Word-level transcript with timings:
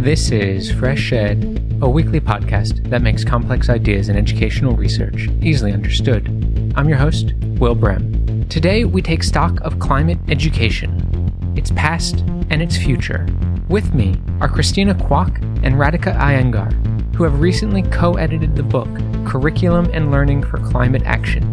This 0.00 0.30
is 0.30 0.72
Fresh 0.72 1.12
Ed, 1.12 1.78
a 1.82 1.88
weekly 1.88 2.20
podcast 2.20 2.88
that 2.88 3.02
makes 3.02 3.22
complex 3.22 3.68
ideas 3.68 4.08
in 4.08 4.16
educational 4.16 4.74
research 4.74 5.28
easily 5.42 5.74
understood. 5.74 6.26
I'm 6.74 6.88
your 6.88 6.96
host, 6.96 7.34
Will 7.58 7.74
Brehm. 7.74 8.46
Today, 8.48 8.86
we 8.86 9.02
take 9.02 9.22
stock 9.22 9.60
of 9.60 9.78
climate 9.78 10.16
education, 10.28 11.52
its 11.54 11.70
past 11.72 12.20
and 12.48 12.62
its 12.62 12.78
future. 12.78 13.26
With 13.68 13.92
me 13.92 14.16
are 14.40 14.48
Christina 14.48 14.94
Kwauk 14.94 15.36
and 15.62 15.74
Radhika 15.74 16.16
Iyengar, 16.16 16.72
who 17.14 17.24
have 17.24 17.38
recently 17.38 17.82
co 17.82 18.14
edited 18.14 18.56
the 18.56 18.62
book 18.62 18.88
Curriculum 19.26 19.90
and 19.92 20.10
Learning 20.10 20.42
for 20.42 20.56
Climate 20.60 21.02
Action 21.04 21.44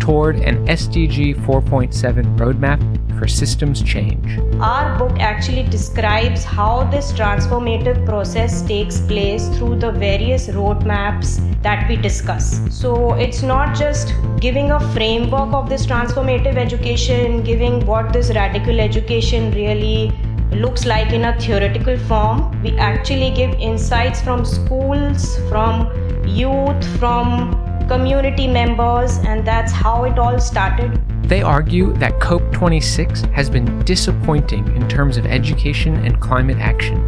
toward 0.00 0.36
an 0.36 0.66
SDG 0.66 1.34
4.7 1.46 2.36
roadmap 2.36 2.95
for 3.18 3.26
systems 3.26 3.82
change. 3.82 4.38
Our 4.60 4.98
book 4.98 5.18
actually 5.18 5.64
describes 5.64 6.44
how 6.44 6.84
this 6.84 7.12
transformative 7.12 8.04
process 8.04 8.62
takes 8.62 9.00
place 9.00 9.48
through 9.56 9.76
the 9.76 9.92
various 9.92 10.48
roadmaps 10.48 11.40
that 11.62 11.88
we 11.88 11.96
discuss. 11.96 12.60
So 12.70 13.14
it's 13.14 13.42
not 13.42 13.76
just 13.76 14.14
giving 14.40 14.70
a 14.70 14.80
framework 14.92 15.52
of 15.52 15.68
this 15.68 15.86
transformative 15.86 16.56
education, 16.56 17.42
giving 17.42 17.84
what 17.86 18.12
this 18.12 18.30
radical 18.30 18.80
education 18.80 19.50
really 19.52 20.12
looks 20.52 20.86
like 20.86 21.12
in 21.12 21.24
a 21.24 21.38
theoretical 21.40 21.98
form. 21.98 22.62
We 22.62 22.76
actually 22.78 23.30
give 23.30 23.50
insights 23.54 24.20
from 24.20 24.44
schools, 24.44 25.36
from 25.48 25.90
youth, 26.26 26.98
from 26.98 27.62
community 27.88 28.46
members, 28.46 29.18
and 29.18 29.46
that's 29.46 29.72
how 29.72 30.04
it 30.04 30.18
all 30.18 30.38
started. 30.40 31.05
They 31.26 31.42
argue 31.42 31.92
that 31.94 32.20
COP26 32.20 33.32
has 33.32 33.50
been 33.50 33.80
disappointing 33.80 34.64
in 34.76 34.88
terms 34.88 35.16
of 35.16 35.26
education 35.26 35.96
and 36.06 36.20
climate 36.20 36.58
action, 36.58 36.98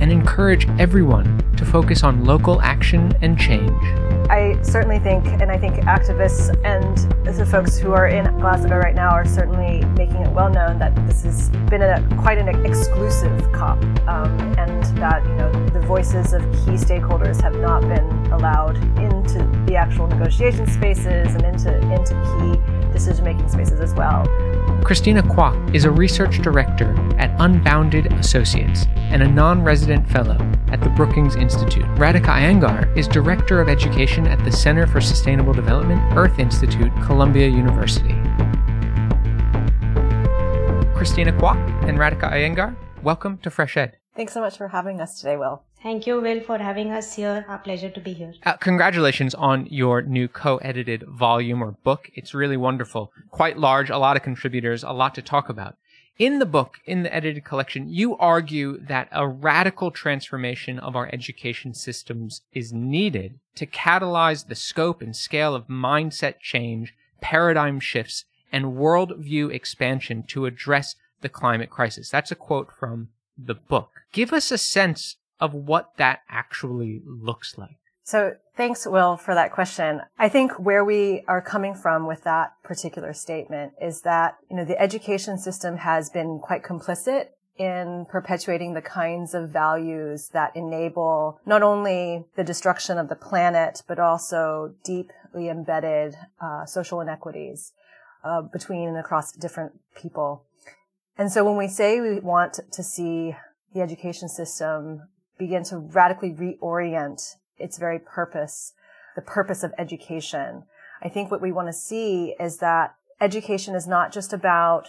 and 0.00 0.10
encourage 0.10 0.68
everyone 0.80 1.38
to 1.56 1.64
focus 1.64 2.02
on 2.02 2.24
local 2.24 2.60
action 2.62 3.12
and 3.22 3.38
change. 3.38 3.70
I 4.28 4.60
certainly 4.62 4.98
think, 4.98 5.24
and 5.24 5.52
I 5.52 5.56
think 5.56 5.76
activists 5.84 6.50
and 6.64 6.96
the 7.24 7.46
folks 7.46 7.78
who 7.78 7.92
are 7.92 8.08
in 8.08 8.24
Glasgow 8.40 8.76
right 8.76 8.94
now 8.94 9.10
are 9.10 9.24
certainly 9.24 9.84
making 9.96 10.16
it 10.16 10.32
well 10.32 10.50
known 10.50 10.80
that 10.80 10.92
this 11.06 11.22
has 11.22 11.50
been 11.70 11.82
a, 11.82 12.04
quite 12.20 12.38
an 12.38 12.48
exclusive 12.66 13.52
COP, 13.52 13.78
um, 14.08 14.36
and 14.58 14.82
that 14.98 15.24
you 15.24 15.34
know 15.36 15.52
the 15.68 15.80
voices 15.80 16.32
of 16.32 16.42
key 16.64 16.72
stakeholders 16.72 17.40
have 17.40 17.54
not 17.54 17.82
been 17.82 18.08
allowed 18.32 18.76
into 18.98 19.38
the 19.66 19.76
actual 19.76 20.08
negotiation 20.08 20.66
spaces 20.66 21.36
and 21.36 21.42
into 21.44 21.72
into 21.92 22.14
key 22.14 22.79
decision 22.90 23.24
making 23.24 23.48
spaces 23.48 23.80
as 23.80 23.94
well. 23.94 24.26
Christina 24.84 25.22
Kwauk 25.22 25.74
is 25.74 25.84
a 25.84 25.90
research 25.90 26.42
director 26.42 26.94
at 27.18 27.34
Unbounded 27.40 28.12
Associates 28.14 28.86
and 28.96 29.22
a 29.22 29.28
non 29.28 29.62
resident 29.62 30.08
fellow 30.08 30.38
at 30.68 30.80
the 30.80 30.88
Brookings 30.90 31.36
Institute. 31.36 31.84
Radhika 31.96 32.26
Iyengar 32.26 32.96
is 32.96 33.06
director 33.06 33.60
of 33.60 33.68
education 33.68 34.26
at 34.26 34.42
the 34.44 34.52
Center 34.52 34.86
for 34.86 35.00
Sustainable 35.00 35.52
Development, 35.52 36.00
Earth 36.16 36.38
Institute, 36.38 36.92
Columbia 37.02 37.48
University. 37.48 38.14
Christina 40.94 41.32
Kwauk 41.32 41.56
and 41.88 41.98
Radhika 41.98 42.30
Iyengar, 42.32 42.76
welcome 43.02 43.38
to 43.38 43.50
Fresh 43.50 43.76
Ed. 43.76 43.96
Thanks 44.16 44.32
so 44.34 44.40
much 44.40 44.58
for 44.58 44.68
having 44.68 45.00
us 45.00 45.18
today, 45.18 45.36
Will. 45.36 45.62
Thank 45.82 46.06
you, 46.06 46.20
Will, 46.20 46.40
for 46.42 46.58
having 46.58 46.90
us 46.90 47.14
here. 47.14 47.44
Our 47.48 47.58
pleasure 47.58 47.88
to 47.88 48.00
be 48.00 48.12
here. 48.12 48.34
Uh, 48.44 48.58
congratulations 48.58 49.34
on 49.34 49.66
your 49.70 50.02
new 50.02 50.28
co-edited 50.28 51.04
volume 51.04 51.62
or 51.62 51.72
book. 51.72 52.10
It's 52.14 52.34
really 52.34 52.58
wonderful. 52.58 53.12
Quite 53.30 53.56
large, 53.56 53.88
a 53.88 53.96
lot 53.96 54.16
of 54.16 54.22
contributors, 54.22 54.84
a 54.84 54.92
lot 54.92 55.14
to 55.14 55.22
talk 55.22 55.48
about. 55.48 55.76
In 56.18 56.38
the 56.38 56.44
book, 56.44 56.80
in 56.84 57.02
the 57.02 57.14
edited 57.14 57.46
collection, 57.46 57.88
you 57.88 58.14
argue 58.18 58.78
that 58.78 59.08
a 59.10 59.26
radical 59.26 59.90
transformation 59.90 60.78
of 60.78 60.94
our 60.94 61.08
education 61.14 61.72
systems 61.72 62.42
is 62.52 62.74
needed 62.74 63.38
to 63.54 63.64
catalyze 63.64 64.48
the 64.48 64.54
scope 64.54 65.00
and 65.00 65.16
scale 65.16 65.54
of 65.54 65.68
mindset 65.68 66.40
change, 66.40 66.92
paradigm 67.22 67.80
shifts, 67.80 68.26
and 68.52 68.76
worldview 68.76 69.50
expansion 69.50 70.24
to 70.24 70.44
address 70.44 70.94
the 71.22 71.30
climate 71.30 71.70
crisis. 71.70 72.10
That's 72.10 72.30
a 72.30 72.36
quote 72.36 72.70
from 72.70 73.08
the 73.38 73.54
book. 73.54 73.88
Give 74.12 74.34
us 74.34 74.50
a 74.50 74.58
sense 74.58 75.16
of 75.40 75.54
what 75.54 75.96
that 75.96 76.20
actually 76.28 77.02
looks 77.04 77.56
like. 77.56 77.78
So 78.02 78.34
thanks, 78.56 78.86
Will, 78.86 79.16
for 79.16 79.34
that 79.34 79.52
question. 79.52 80.00
I 80.18 80.28
think 80.28 80.58
where 80.58 80.84
we 80.84 81.22
are 81.28 81.40
coming 81.40 81.74
from 81.74 82.06
with 82.06 82.24
that 82.24 82.52
particular 82.64 83.12
statement 83.12 83.74
is 83.80 84.02
that, 84.02 84.36
you 84.50 84.56
know, 84.56 84.64
the 84.64 84.80
education 84.80 85.38
system 85.38 85.76
has 85.76 86.10
been 86.10 86.40
quite 86.42 86.64
complicit 86.64 87.26
in 87.56 88.06
perpetuating 88.10 88.74
the 88.74 88.82
kinds 88.82 89.34
of 89.34 89.50
values 89.50 90.30
that 90.32 90.56
enable 90.56 91.38
not 91.44 91.62
only 91.62 92.24
the 92.34 92.42
destruction 92.42 92.96
of 92.96 93.08
the 93.08 93.14
planet, 93.14 93.82
but 93.86 93.98
also 93.98 94.74
deeply 94.82 95.48
embedded 95.48 96.16
uh, 96.40 96.64
social 96.64 97.00
inequities 97.00 97.72
uh, 98.24 98.40
between 98.40 98.88
and 98.88 98.96
across 98.96 99.30
different 99.32 99.72
people. 99.94 100.46
And 101.18 101.30
so 101.30 101.44
when 101.44 101.58
we 101.58 101.68
say 101.68 102.00
we 102.00 102.18
want 102.18 102.60
to 102.72 102.82
see 102.82 103.36
the 103.74 103.82
education 103.82 104.28
system 104.28 105.02
begin 105.40 105.64
to 105.64 105.78
radically 105.78 106.32
reorient 106.32 107.34
its 107.58 107.78
very 107.78 107.98
purpose, 107.98 108.74
the 109.16 109.22
purpose 109.22 109.64
of 109.64 109.74
education. 109.76 110.64
I 111.02 111.08
think 111.08 111.30
what 111.30 111.40
we 111.40 111.50
want 111.50 111.66
to 111.68 111.72
see 111.72 112.36
is 112.38 112.58
that 112.58 112.94
education 113.20 113.74
is 113.74 113.88
not 113.88 114.12
just 114.12 114.32
about 114.32 114.88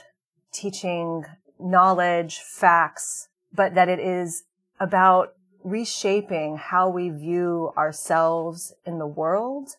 teaching 0.54 1.26
knowledge, 1.60 2.40
facts, 2.40 3.30
but 3.54 3.74
that 3.76 3.90
it 3.90 4.00
is 4.00 4.44
about 4.80 5.34
reshaping 5.64 6.58
how 6.58 6.90
we 6.90 7.10
view 7.10 7.72
ourselves 7.78 8.74
in 8.86 9.00
the 9.00 9.08
world 9.08 9.78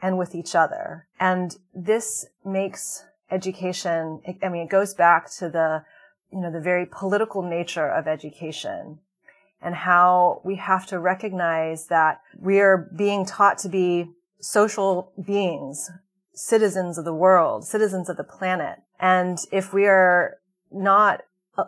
and 0.00 0.18
with 0.18 0.34
each 0.34 0.54
other. 0.54 1.06
And 1.18 1.56
this 1.74 2.26
makes 2.44 3.04
education, 3.30 4.20
I 4.42 4.48
mean, 4.48 4.62
it 4.62 4.70
goes 4.70 4.94
back 4.94 5.30
to 5.38 5.48
the, 5.48 5.84
you 6.30 6.40
know, 6.40 6.52
the 6.52 6.60
very 6.60 6.86
political 6.86 7.42
nature 7.42 7.88
of 7.88 8.06
education 8.06 9.00
and 9.62 9.74
how 9.74 10.40
we 10.44 10.56
have 10.56 10.86
to 10.86 10.98
recognize 10.98 11.86
that 11.86 12.20
we 12.38 12.60
are 12.60 12.90
being 12.96 13.24
taught 13.24 13.58
to 13.58 13.68
be 13.68 14.10
social 14.40 15.12
beings, 15.24 15.90
citizens 16.34 16.98
of 16.98 17.04
the 17.04 17.14
world, 17.14 17.64
citizens 17.64 18.08
of 18.08 18.16
the 18.16 18.24
planet. 18.24 18.78
And 18.98 19.38
if 19.52 19.72
we 19.72 19.86
are 19.86 20.38
not 20.70 21.22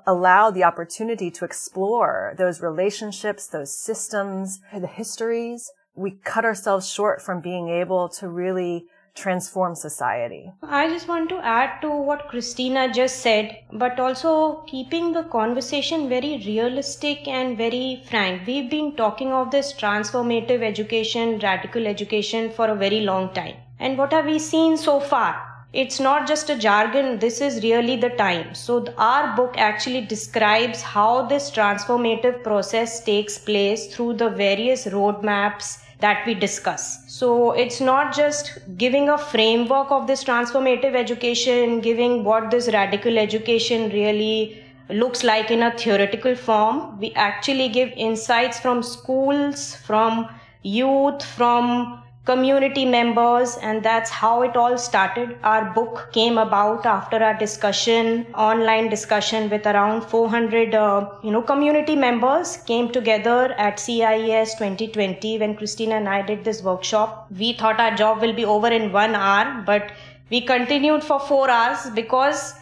allowed 0.07 0.53
the 0.53 0.65
opportunity 0.65 1.31
to 1.31 1.45
explore 1.45 2.35
those 2.39 2.61
relationships, 2.61 3.47
those 3.47 3.79
systems, 3.79 4.61
the 4.73 4.87
histories, 4.87 5.71
we 5.95 6.11
cut 6.11 6.45
ourselves 6.45 6.89
short 6.89 7.23
from 7.23 7.41
being 7.41 7.69
able 7.69 8.09
to 8.09 8.29
really 8.29 8.87
transform 9.15 9.75
society. 9.75 10.53
I 10.63 10.89
just 10.89 11.09
want 11.09 11.29
to 11.31 11.39
add 11.39 11.81
to 11.83 11.91
what 11.91 12.29
Christina 12.29 12.93
just 12.93 13.21
said, 13.21 13.57
but 13.73 13.99
also 14.01 14.63
keeping 14.67 15.13
the 15.13 15.23
conversation 15.25 16.09
very 16.09 16.43
realistic 16.45 17.27
and 17.29 17.57
very 17.57 18.03
frank. 18.09 18.47
We've 18.47 18.71
been 18.71 18.97
talking 18.97 19.33
of 19.33 19.51
this 19.51 19.73
transformative 19.73 20.63
education, 20.63 21.39
radical 21.39 21.87
education 21.87 22.51
for 22.51 22.69
a 22.69 22.75
very 22.75 23.01
long 23.01 23.33
time. 23.33 23.57
And 23.79 23.97
what 23.99 24.13
have 24.13 24.27
we 24.27 24.39
seen 24.39 24.77
so 24.77 25.01
far? 25.01 25.51
It's 25.73 25.99
not 25.99 26.29
just 26.29 26.51
a 26.51 26.57
jargon, 26.57 27.19
this 27.19 27.41
is 27.41 27.65
really 27.65 27.97
the 27.97 28.11
time. 28.11 28.55
So, 28.55 28.87
our 28.97 29.35
book 29.35 29.55
actually 29.59 30.03
describes 30.03 30.83
how 30.83 31.27
this 31.27 31.51
transformative 31.51 32.45
process 32.45 33.03
takes 33.03 33.39
place 33.39 33.93
through 33.93 34.15
the 34.15 34.31
various 34.31 34.87
roadmaps 34.87 35.84
that 36.01 36.27
we 36.27 36.35
discuss. 36.35 37.05
So 37.11 37.53
it's 37.53 37.81
not 37.81 38.15
just 38.15 38.59
giving 38.77 39.09
a 39.09 39.19
framework 39.19 39.91
of 39.91 40.07
this 40.07 40.23
transformative 40.25 40.95
education, 40.95 41.81
giving 41.81 42.25
what 42.25 42.51
this 42.51 42.69
radical 42.73 43.19
education 43.19 43.91
really 43.91 44.63
looks 44.91 45.25
like 45.25 45.51
in 45.51 45.63
a 45.63 45.77
theoretical 45.77 46.35
form. 46.35 46.99
We 47.01 47.13
actually 47.15 47.69
give 47.71 47.91
insights 47.97 48.61
from 48.61 48.83
schools, 48.83 49.75
from 49.77 50.29
youth, 50.63 51.25
from 51.25 52.04
community 52.25 52.85
members 52.87 53.57
and 53.59 53.83
that's 53.83 54.11
how 54.11 54.43
it 54.43 54.57
all 54.57 54.79
started. 54.79 55.37
Our 55.43 55.73
book 55.75 56.09
came 56.13 56.39
about 56.39 56.87
after 56.87 57.23
our 57.23 57.35
discussion 57.39 58.27
online 58.35 58.89
discussion 58.89 59.51
with 59.51 59.67
around 59.67 60.03
400 60.03 60.75
uh, 60.75 61.11
you 61.23 61.31
know 61.31 61.43
community 61.43 61.97
members 61.97 62.57
came 62.57 62.91
together 62.91 63.53
at 63.59 63.79
CIES 63.79 64.55
2020 64.55 65.39
when 65.39 65.55
Christina 65.55 65.97
and 65.97 66.09
I 66.09 66.23
did 66.23 66.45
this 66.45 66.63
workshop. 66.63 67.27
We 67.39 67.53
thought 67.53 67.79
our 67.79 67.95
job 67.95 68.23
will 68.23 68.33
be 68.33 68.45
over 68.45 68.69
in 68.69 68.91
1 68.93 69.15
hour 69.15 69.63
but 69.67 69.93
we 70.31 70.41
continued 70.41 71.05
for 71.05 71.21
4 71.21 71.51
hours 71.51 71.91
because 71.95 72.55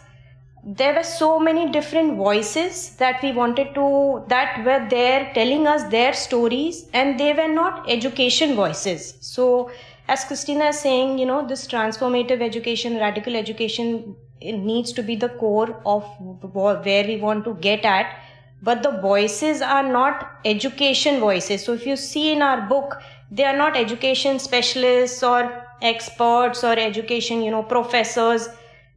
there 0.64 0.94
were 0.94 1.02
so 1.02 1.40
many 1.40 1.70
different 1.70 2.16
voices 2.16 2.96
that 2.96 3.20
we 3.22 3.32
wanted 3.32 3.74
to 3.74 4.24
that 4.28 4.64
were 4.64 4.86
there 4.88 5.32
telling 5.34 5.66
us 5.66 5.82
their 5.90 6.12
stories 6.12 6.88
and 6.92 7.18
they 7.18 7.32
were 7.32 7.48
not 7.48 7.88
education 7.90 8.54
voices 8.54 9.14
so 9.20 9.70
as 10.06 10.24
christina 10.24 10.66
is 10.66 10.78
saying 10.78 11.18
you 11.18 11.26
know 11.26 11.44
this 11.46 11.66
transformative 11.66 12.40
education 12.40 12.96
radical 12.96 13.34
education 13.34 14.14
needs 14.40 14.92
to 14.92 15.02
be 15.02 15.16
the 15.16 15.28
core 15.30 15.80
of 15.84 16.04
where 16.52 17.06
we 17.06 17.16
want 17.16 17.44
to 17.44 17.54
get 17.54 17.84
at 17.84 18.14
but 18.62 18.82
the 18.84 18.92
voices 19.00 19.60
are 19.60 19.82
not 19.82 20.38
education 20.44 21.18
voices. 21.18 21.64
So 21.64 21.72
if 21.72 21.84
you 21.84 21.96
see 21.96 22.30
in 22.32 22.42
our 22.42 22.68
book, 22.68 23.02
they 23.30 23.44
are 23.44 23.56
not 23.56 23.76
education 23.76 24.38
specialists 24.38 25.22
or 25.22 25.66
experts 25.82 26.62
or 26.62 26.78
education, 26.78 27.42
you 27.42 27.50
know, 27.50 27.64
professors. 27.64 28.48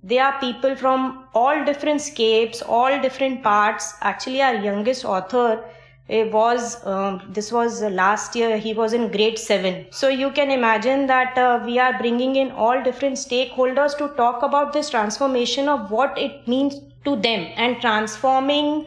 They 0.09 0.19
are 0.19 0.39
people 0.39 0.75
from 0.75 1.25
all 1.33 1.65
different 1.65 1.99
scapes, 1.99 2.61
all 2.61 3.01
different 3.01 3.41
parts. 3.43 3.93
Actually, 4.01 4.41
our 4.41 4.53
youngest 4.53 5.03
author 5.03 5.63
it 6.07 6.31
was 6.31 6.85
um, 6.85 7.21
this 7.33 7.51
was 7.51 7.81
last 7.81 8.35
year 8.35 8.57
he 8.57 8.73
was 8.73 8.93
in 8.93 9.11
grade 9.11 9.39
7 9.39 9.87
so 9.89 10.07
you 10.07 10.29
can 10.31 10.51
imagine 10.51 11.07
that 11.07 11.35
uh, 11.35 11.59
we 11.65 11.79
are 11.79 11.97
bringing 11.97 12.35
in 12.35 12.51
all 12.51 12.83
different 12.83 13.15
stakeholders 13.15 13.97
to 13.97 14.09
talk 14.09 14.43
about 14.43 14.71
this 14.71 14.91
transformation 14.91 15.67
of 15.67 15.89
what 15.89 16.15
it 16.15 16.47
means 16.47 16.79
to 17.05 17.15
them 17.15 17.47
and 17.55 17.81
transforming 17.81 18.85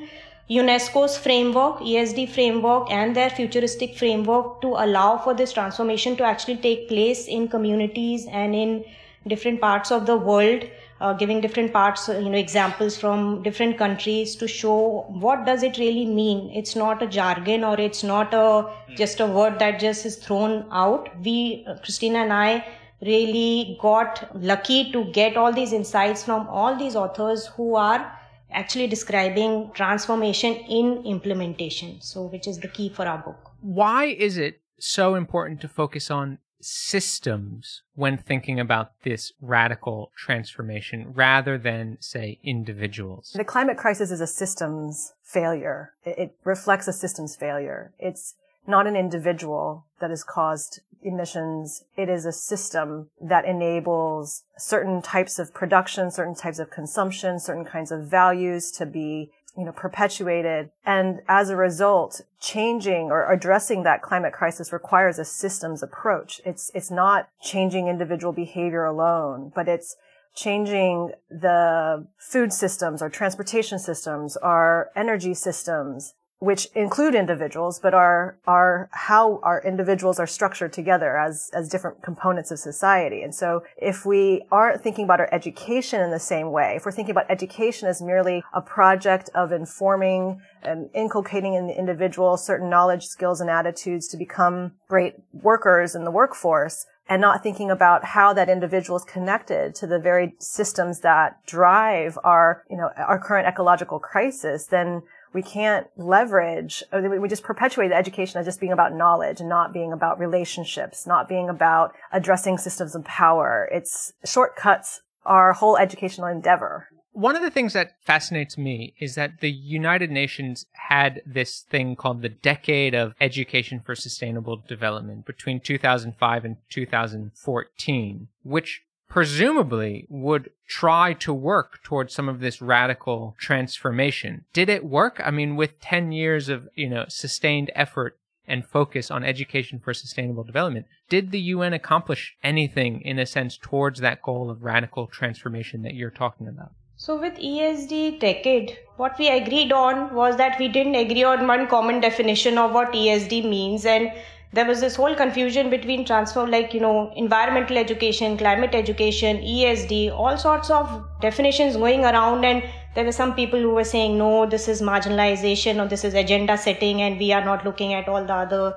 unesco's 0.48 1.18
framework 1.18 1.80
esd 1.80 2.28
framework 2.28 2.88
and 2.92 3.16
their 3.16 3.30
futuristic 3.30 3.96
framework 3.96 4.60
to 4.60 4.68
allow 4.68 5.18
for 5.18 5.34
this 5.34 5.52
transformation 5.52 6.16
to 6.16 6.22
actually 6.22 6.56
take 6.56 6.88
place 6.88 7.26
in 7.26 7.48
communities 7.48 8.26
and 8.30 8.54
in 8.54 8.84
different 9.26 9.60
parts 9.60 9.90
of 9.90 10.06
the 10.06 10.16
world 10.16 10.62
uh, 11.00 11.12
giving 11.12 11.40
different 11.40 11.72
parts, 11.72 12.08
uh, 12.08 12.18
you 12.18 12.28
know, 12.28 12.38
examples 12.38 12.96
from 12.96 13.42
different 13.42 13.78
countries 13.78 14.34
to 14.36 14.48
show 14.48 15.06
what 15.08 15.46
does 15.46 15.62
it 15.62 15.78
really 15.78 16.06
mean. 16.06 16.50
It's 16.54 16.74
not 16.74 17.02
a 17.02 17.06
jargon 17.06 17.64
or 17.64 17.78
it's 17.80 18.02
not 18.02 18.34
a 18.34 18.72
just 18.96 19.20
a 19.20 19.26
word 19.26 19.58
that 19.60 19.78
just 19.78 20.04
is 20.04 20.16
thrown 20.16 20.66
out. 20.72 21.08
We, 21.22 21.64
uh, 21.68 21.76
Christina 21.84 22.18
and 22.20 22.32
I, 22.32 22.64
really 23.00 23.78
got 23.80 24.28
lucky 24.34 24.90
to 24.92 25.04
get 25.12 25.36
all 25.36 25.52
these 25.52 25.72
insights 25.72 26.24
from 26.24 26.48
all 26.48 26.76
these 26.76 26.96
authors 26.96 27.46
who 27.46 27.76
are 27.76 28.12
actually 28.50 28.86
describing 28.86 29.70
transformation 29.74 30.54
in 30.54 31.04
implementation. 31.04 32.00
So, 32.00 32.22
which 32.26 32.48
is 32.48 32.58
the 32.58 32.68
key 32.68 32.88
for 32.88 33.06
our 33.06 33.18
book. 33.18 33.52
Why 33.60 34.06
is 34.06 34.36
it 34.36 34.60
so 34.80 35.14
important 35.14 35.60
to 35.60 35.68
focus 35.68 36.10
on 36.10 36.38
systems 36.60 37.82
when 37.94 38.16
thinking 38.16 38.58
about 38.58 38.92
this 39.02 39.32
radical 39.40 40.10
transformation 40.16 41.12
rather 41.14 41.58
than, 41.58 41.98
say, 42.00 42.38
individuals? 42.42 43.32
The 43.36 43.44
climate 43.44 43.76
crisis 43.76 44.10
is 44.10 44.20
a 44.20 44.26
systems 44.26 45.14
failure. 45.22 45.92
It 46.04 46.36
reflects 46.44 46.88
a 46.88 46.92
systems 46.92 47.36
failure. 47.36 47.92
It's 47.98 48.34
not 48.66 48.86
an 48.86 48.96
individual 48.96 49.86
that 50.00 50.10
has 50.10 50.24
caused 50.24 50.80
emissions. 51.02 51.84
It 51.96 52.08
is 52.08 52.24
a 52.24 52.32
system 52.32 53.08
that 53.20 53.44
enables 53.44 54.42
certain 54.56 55.00
types 55.00 55.38
of 55.38 55.54
production, 55.54 56.10
certain 56.10 56.34
types 56.34 56.58
of 56.58 56.70
consumption, 56.70 57.38
certain 57.38 57.64
kinds 57.64 57.92
of 57.92 58.06
values 58.06 58.70
to 58.72 58.86
be 58.86 59.30
you 59.58 59.64
know, 59.64 59.72
perpetuated. 59.72 60.70
And 60.86 61.20
as 61.28 61.50
a 61.50 61.56
result, 61.56 62.20
changing 62.40 63.10
or 63.10 63.30
addressing 63.30 63.82
that 63.82 64.02
climate 64.02 64.32
crisis 64.32 64.72
requires 64.72 65.18
a 65.18 65.24
systems 65.24 65.82
approach. 65.82 66.40
It's, 66.46 66.70
it's 66.74 66.92
not 66.92 67.28
changing 67.42 67.88
individual 67.88 68.32
behavior 68.32 68.84
alone, 68.84 69.50
but 69.52 69.66
it's 69.66 69.96
changing 70.32 71.10
the 71.28 72.06
food 72.16 72.52
systems, 72.52 73.02
our 73.02 73.10
transportation 73.10 73.80
systems, 73.80 74.36
our 74.36 74.90
energy 74.94 75.34
systems, 75.34 76.14
which 76.40 76.68
include 76.74 77.14
individuals, 77.14 77.80
but 77.80 77.94
are, 77.94 78.38
are 78.46 78.88
how 78.92 79.40
our 79.42 79.60
individuals 79.62 80.20
are 80.20 80.26
structured 80.26 80.72
together 80.72 81.18
as, 81.18 81.50
as 81.52 81.68
different 81.68 82.02
components 82.02 82.50
of 82.50 82.58
society. 82.58 83.22
And 83.22 83.34
so 83.34 83.64
if 83.76 84.06
we 84.06 84.42
aren't 84.52 84.82
thinking 84.82 85.04
about 85.04 85.18
our 85.18 85.28
education 85.32 86.00
in 86.00 86.10
the 86.10 86.20
same 86.20 86.52
way, 86.52 86.74
if 86.76 86.86
we're 86.86 86.92
thinking 86.92 87.10
about 87.10 87.28
education 87.28 87.88
as 87.88 88.00
merely 88.00 88.44
a 88.54 88.60
project 88.60 89.30
of 89.34 89.50
informing 89.50 90.40
and 90.62 90.88
inculcating 90.94 91.54
in 91.54 91.66
the 91.66 91.76
individual 91.76 92.36
certain 92.36 92.70
knowledge, 92.70 93.06
skills, 93.06 93.40
and 93.40 93.50
attitudes 93.50 94.06
to 94.08 94.16
become 94.16 94.72
great 94.88 95.14
workers 95.32 95.96
in 95.96 96.04
the 96.04 96.10
workforce, 96.10 96.86
and 97.08 97.22
not 97.22 97.42
thinking 97.42 97.70
about 97.70 98.04
how 98.04 98.32
that 98.34 98.50
individual 98.50 98.98
is 98.98 99.04
connected 99.04 99.74
to 99.74 99.86
the 99.86 99.98
very 99.98 100.34
systems 100.38 101.00
that 101.00 101.38
drive 101.46 102.18
our, 102.22 102.64
you 102.68 102.76
know, 102.76 102.90
our 102.98 103.18
current 103.18 103.48
ecological 103.48 103.98
crisis, 103.98 104.66
then 104.66 105.02
we 105.32 105.42
can't 105.42 105.86
leverage, 105.96 106.82
we 106.92 107.28
just 107.28 107.42
perpetuate 107.42 107.88
the 107.88 107.96
education 107.96 108.38
as 108.40 108.46
just 108.46 108.60
being 108.60 108.72
about 108.72 108.94
knowledge 108.94 109.40
and 109.40 109.48
not 109.48 109.72
being 109.72 109.92
about 109.92 110.18
relationships, 110.18 111.06
not 111.06 111.28
being 111.28 111.48
about 111.48 111.94
addressing 112.12 112.58
systems 112.58 112.94
of 112.94 113.04
power. 113.04 113.68
It's 113.72 114.12
shortcuts 114.24 115.02
our 115.24 115.52
whole 115.52 115.76
educational 115.76 116.28
endeavor. 116.28 116.88
One 117.12 117.34
of 117.34 117.42
the 117.42 117.50
things 117.50 117.72
that 117.72 117.96
fascinates 118.00 118.56
me 118.56 118.94
is 119.00 119.16
that 119.16 119.40
the 119.40 119.50
United 119.50 120.10
Nations 120.10 120.66
had 120.72 121.20
this 121.26 121.60
thing 121.60 121.96
called 121.96 122.22
the 122.22 122.28
Decade 122.28 122.94
of 122.94 123.14
Education 123.20 123.80
for 123.84 123.96
Sustainable 123.96 124.62
Development 124.68 125.26
between 125.26 125.58
2005 125.58 126.44
and 126.44 126.56
2014, 126.70 128.28
which 128.44 128.82
presumably 129.08 130.06
would 130.08 130.50
try 130.66 131.14
to 131.14 131.32
work 131.32 131.82
towards 131.82 132.14
some 132.14 132.28
of 132.28 132.40
this 132.40 132.60
radical 132.60 133.34
transformation. 133.38 134.44
Did 134.52 134.68
it 134.68 134.84
work? 134.84 135.20
I 135.24 135.30
mean, 135.30 135.56
with 135.56 135.80
10 135.80 136.12
years 136.12 136.48
of, 136.48 136.68
you 136.74 136.88
know, 136.88 137.06
sustained 137.08 137.70
effort 137.74 138.18
and 138.46 138.66
focus 138.66 139.10
on 139.10 139.24
education 139.24 139.78
for 139.78 139.92
sustainable 139.94 140.44
development, 140.44 140.86
did 141.08 141.30
the 141.30 141.40
UN 141.40 141.72
accomplish 141.72 142.36
anything 142.42 143.00
in 143.00 143.18
a 143.18 143.26
sense 143.26 143.58
towards 143.60 144.00
that 144.00 144.22
goal 144.22 144.50
of 144.50 144.62
radical 144.62 145.06
transformation 145.06 145.82
that 145.82 145.94
you're 145.94 146.10
talking 146.10 146.46
about? 146.46 146.72
So 146.96 147.18
with 147.18 147.34
ESD 147.34 148.18
decade, 148.18 148.76
what 148.96 149.16
we 149.18 149.28
agreed 149.28 149.72
on 149.72 150.14
was 150.14 150.36
that 150.36 150.58
we 150.58 150.66
didn't 150.66 150.96
agree 150.96 151.22
on 151.22 151.46
one 151.46 151.68
common 151.68 152.00
definition 152.00 152.58
of 152.58 152.72
what 152.72 152.92
ESD 152.92 153.48
means 153.48 153.86
and 153.86 154.10
there 154.52 154.64
was 154.64 154.80
this 154.80 154.96
whole 154.96 155.14
confusion 155.14 155.68
between 155.68 156.04
transfer 156.06 156.46
like 156.46 156.72
you 156.72 156.80
know 156.80 157.12
environmental 157.16 157.76
education 157.76 158.36
climate 158.38 158.74
education 158.74 159.36
esd 159.38 160.10
all 160.10 160.38
sorts 160.38 160.70
of 160.70 161.04
definitions 161.20 161.76
going 161.76 162.04
around. 162.04 162.44
And 162.44 162.62
there 162.94 163.04
were 163.04 163.12
some 163.12 163.34
people 163.34 163.60
who 163.60 163.70
were 163.70 163.84
saying 163.84 164.16
no 164.16 164.46
this 164.46 164.68
is 164.68 164.80
marginalization 164.80 165.84
or 165.84 165.88
this 165.88 166.04
is 166.04 166.14
agenda 166.14 166.56
setting 166.56 167.02
and 167.02 167.18
we 167.18 167.32
are 167.32 167.44
not 167.44 167.64
looking 167.64 167.92
at 167.92 168.08
all 168.08 168.24
the 168.24 168.34
other. 168.34 168.74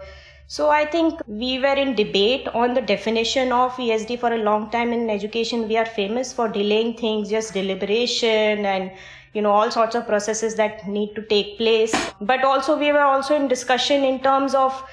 So 0.48 0.70
i 0.70 0.84
think 0.84 1.22
we 1.26 1.60
were 1.60 1.76
in 1.76 1.96
debate 1.96 2.50
on 2.50 2.74
the 2.74 2.82
definition 2.82 3.54
of 3.54 3.72
esd 3.78 4.20
for 4.20 4.34
a 4.34 4.38
long 4.38 4.70
time 4.72 4.92
in 4.92 5.10
education. 5.10 5.70
We 5.70 5.78
are 5.78 5.86
famous 5.86 6.34
for 6.34 6.50
delaying 6.50 6.98
things 6.98 7.30
just 7.30 7.54
deliberation 7.54 8.66
and 8.66 8.92
you 9.34 9.42
know 9.42 9.52
all 9.52 9.72
sorts 9.72 9.96
of 9.96 10.06
processes 10.06 10.56
that 10.56 10.86
need 10.86 11.16
to 11.16 11.22
take 11.28 11.58
place. 11.58 11.96
But 12.20 12.44
also 12.44 12.78
we 12.78 12.92
were 12.92 13.08
also 13.14 13.38
in 13.38 13.48
discussion 13.48 14.04
in 14.04 14.20
terms 14.20 14.54
of 14.54 14.84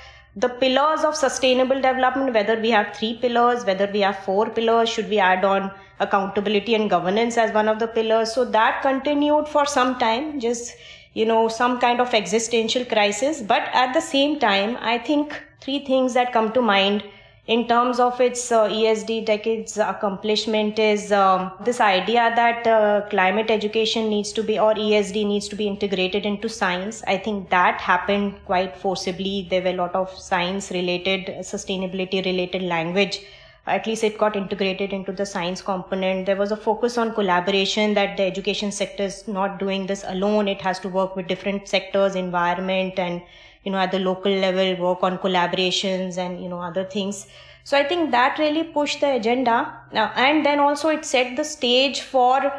the 0.43 0.49
pillars 0.63 1.05
of 1.09 1.15
sustainable 1.17 1.81
development 1.85 2.33
whether 2.33 2.57
we 2.65 2.71
have 2.71 2.95
three 2.97 3.15
pillars 3.23 3.65
whether 3.65 3.87
we 3.93 4.01
have 4.07 4.19
four 4.27 4.49
pillars 4.59 4.89
should 4.89 5.09
we 5.09 5.19
add 5.19 5.45
on 5.45 5.71
accountability 6.01 6.75
and 6.75 6.89
governance 6.89 7.37
as 7.37 7.53
one 7.53 7.69
of 7.69 7.81
the 7.81 7.89
pillars? 7.89 8.33
So 8.33 8.45
that 8.45 8.83
continued 8.83 9.49
for 9.49 9.67
some 9.67 9.99
time 9.99 10.39
just 10.39 10.77
you 11.15 11.27
know 11.27 11.49
some 11.49 11.81
kind 11.81 12.01
of 12.01 12.15
existential 12.15 12.85
crisis. 12.85 13.41
But 13.43 13.63
at 13.73 13.93
the 13.95 14.01
same 14.01 14.39
time 14.39 14.77
i 14.81 14.99
think 14.99 15.43
three 15.61 15.85
things 15.85 16.15
that 16.15 16.33
come 16.33 16.53
to 16.53 16.63
mind 16.63 17.03
in 17.49 17.67
terms 17.67 17.99
of 17.99 18.21
its 18.21 18.53
uh, 18.53 18.69
ESD 18.69 19.25
decade's 19.25 19.79
accomplishment 19.79 20.79
is 20.79 21.11
um, 21.11 21.51
this 21.65 21.81
idea 21.81 22.31
that 22.37 22.67
uh, 22.67 23.09
climate 23.09 23.51
education 23.51 24.11
needs 24.11 24.33
to 24.33 24.43
be 24.43 24.59
or 24.59 24.75
ESD 24.75 25.27
needs 25.27 25.49
to 25.49 25.57
be 25.57 25.67
integrated 25.67 26.27
into 26.27 26.47
science. 26.47 27.03
I 27.07 27.17
think 27.17 27.49
that 27.49 27.81
happened 27.81 28.35
quite 28.45 28.77
forcibly. 28.77 29.47
There 29.49 29.63
were 29.63 29.71
a 29.71 29.81
lot 29.83 29.95
of 29.95 30.11
science 30.11 30.71
related, 30.71 31.39
sustainability 31.39 32.23
related 32.23 32.63
language. 32.63 33.23
At 33.67 33.87
least 33.87 34.05
it 34.05 34.19
got 34.19 34.37
integrated 34.37 34.93
into 34.93 35.13
the 35.13 35.25
science 35.25 35.63
component. 35.63 36.27
There 36.27 36.37
was 36.37 36.53
a 36.53 36.57
focus 36.57 36.99
on 36.99 37.15
collaboration 37.15 37.95
that 37.95 38.19
the 38.19 38.25
education 38.25 38.71
sector 38.73 39.05
is 39.05 39.27
not 39.27 39.59
doing 39.59 39.87
this 39.87 40.05
alone. 40.07 40.49
It 40.49 40.61
has 40.61 40.79
to 40.81 40.91
work 40.91 41.17
with 41.17 41.29
different 41.29 41.67
sectors, 41.67 42.15
environment 42.15 42.99
and 42.99 43.23
you 43.65 43.73
know 43.73 43.79
at 43.79 43.93
the 43.93 43.99
local 43.99 44.33
level 44.33 44.75
work 44.77 45.03
on 45.03 45.19
collaborations 45.19 46.19
and 46.19 46.43
you 46.43 46.49
know 46.49 46.61
other 46.61 46.85
things 46.85 47.27
so 47.65 47.77
i 47.77 47.85
think 47.85 48.11
that 48.11 48.39
really 48.39 48.65
pushed 48.65 49.01
the 49.01 49.11
agenda 49.17 49.57
uh, 49.93 50.11
and 50.17 50.45
then 50.45 50.59
also 50.59 50.89
it 50.89 51.05
set 51.05 51.37
the 51.37 51.45
stage 51.45 52.01
for 52.01 52.53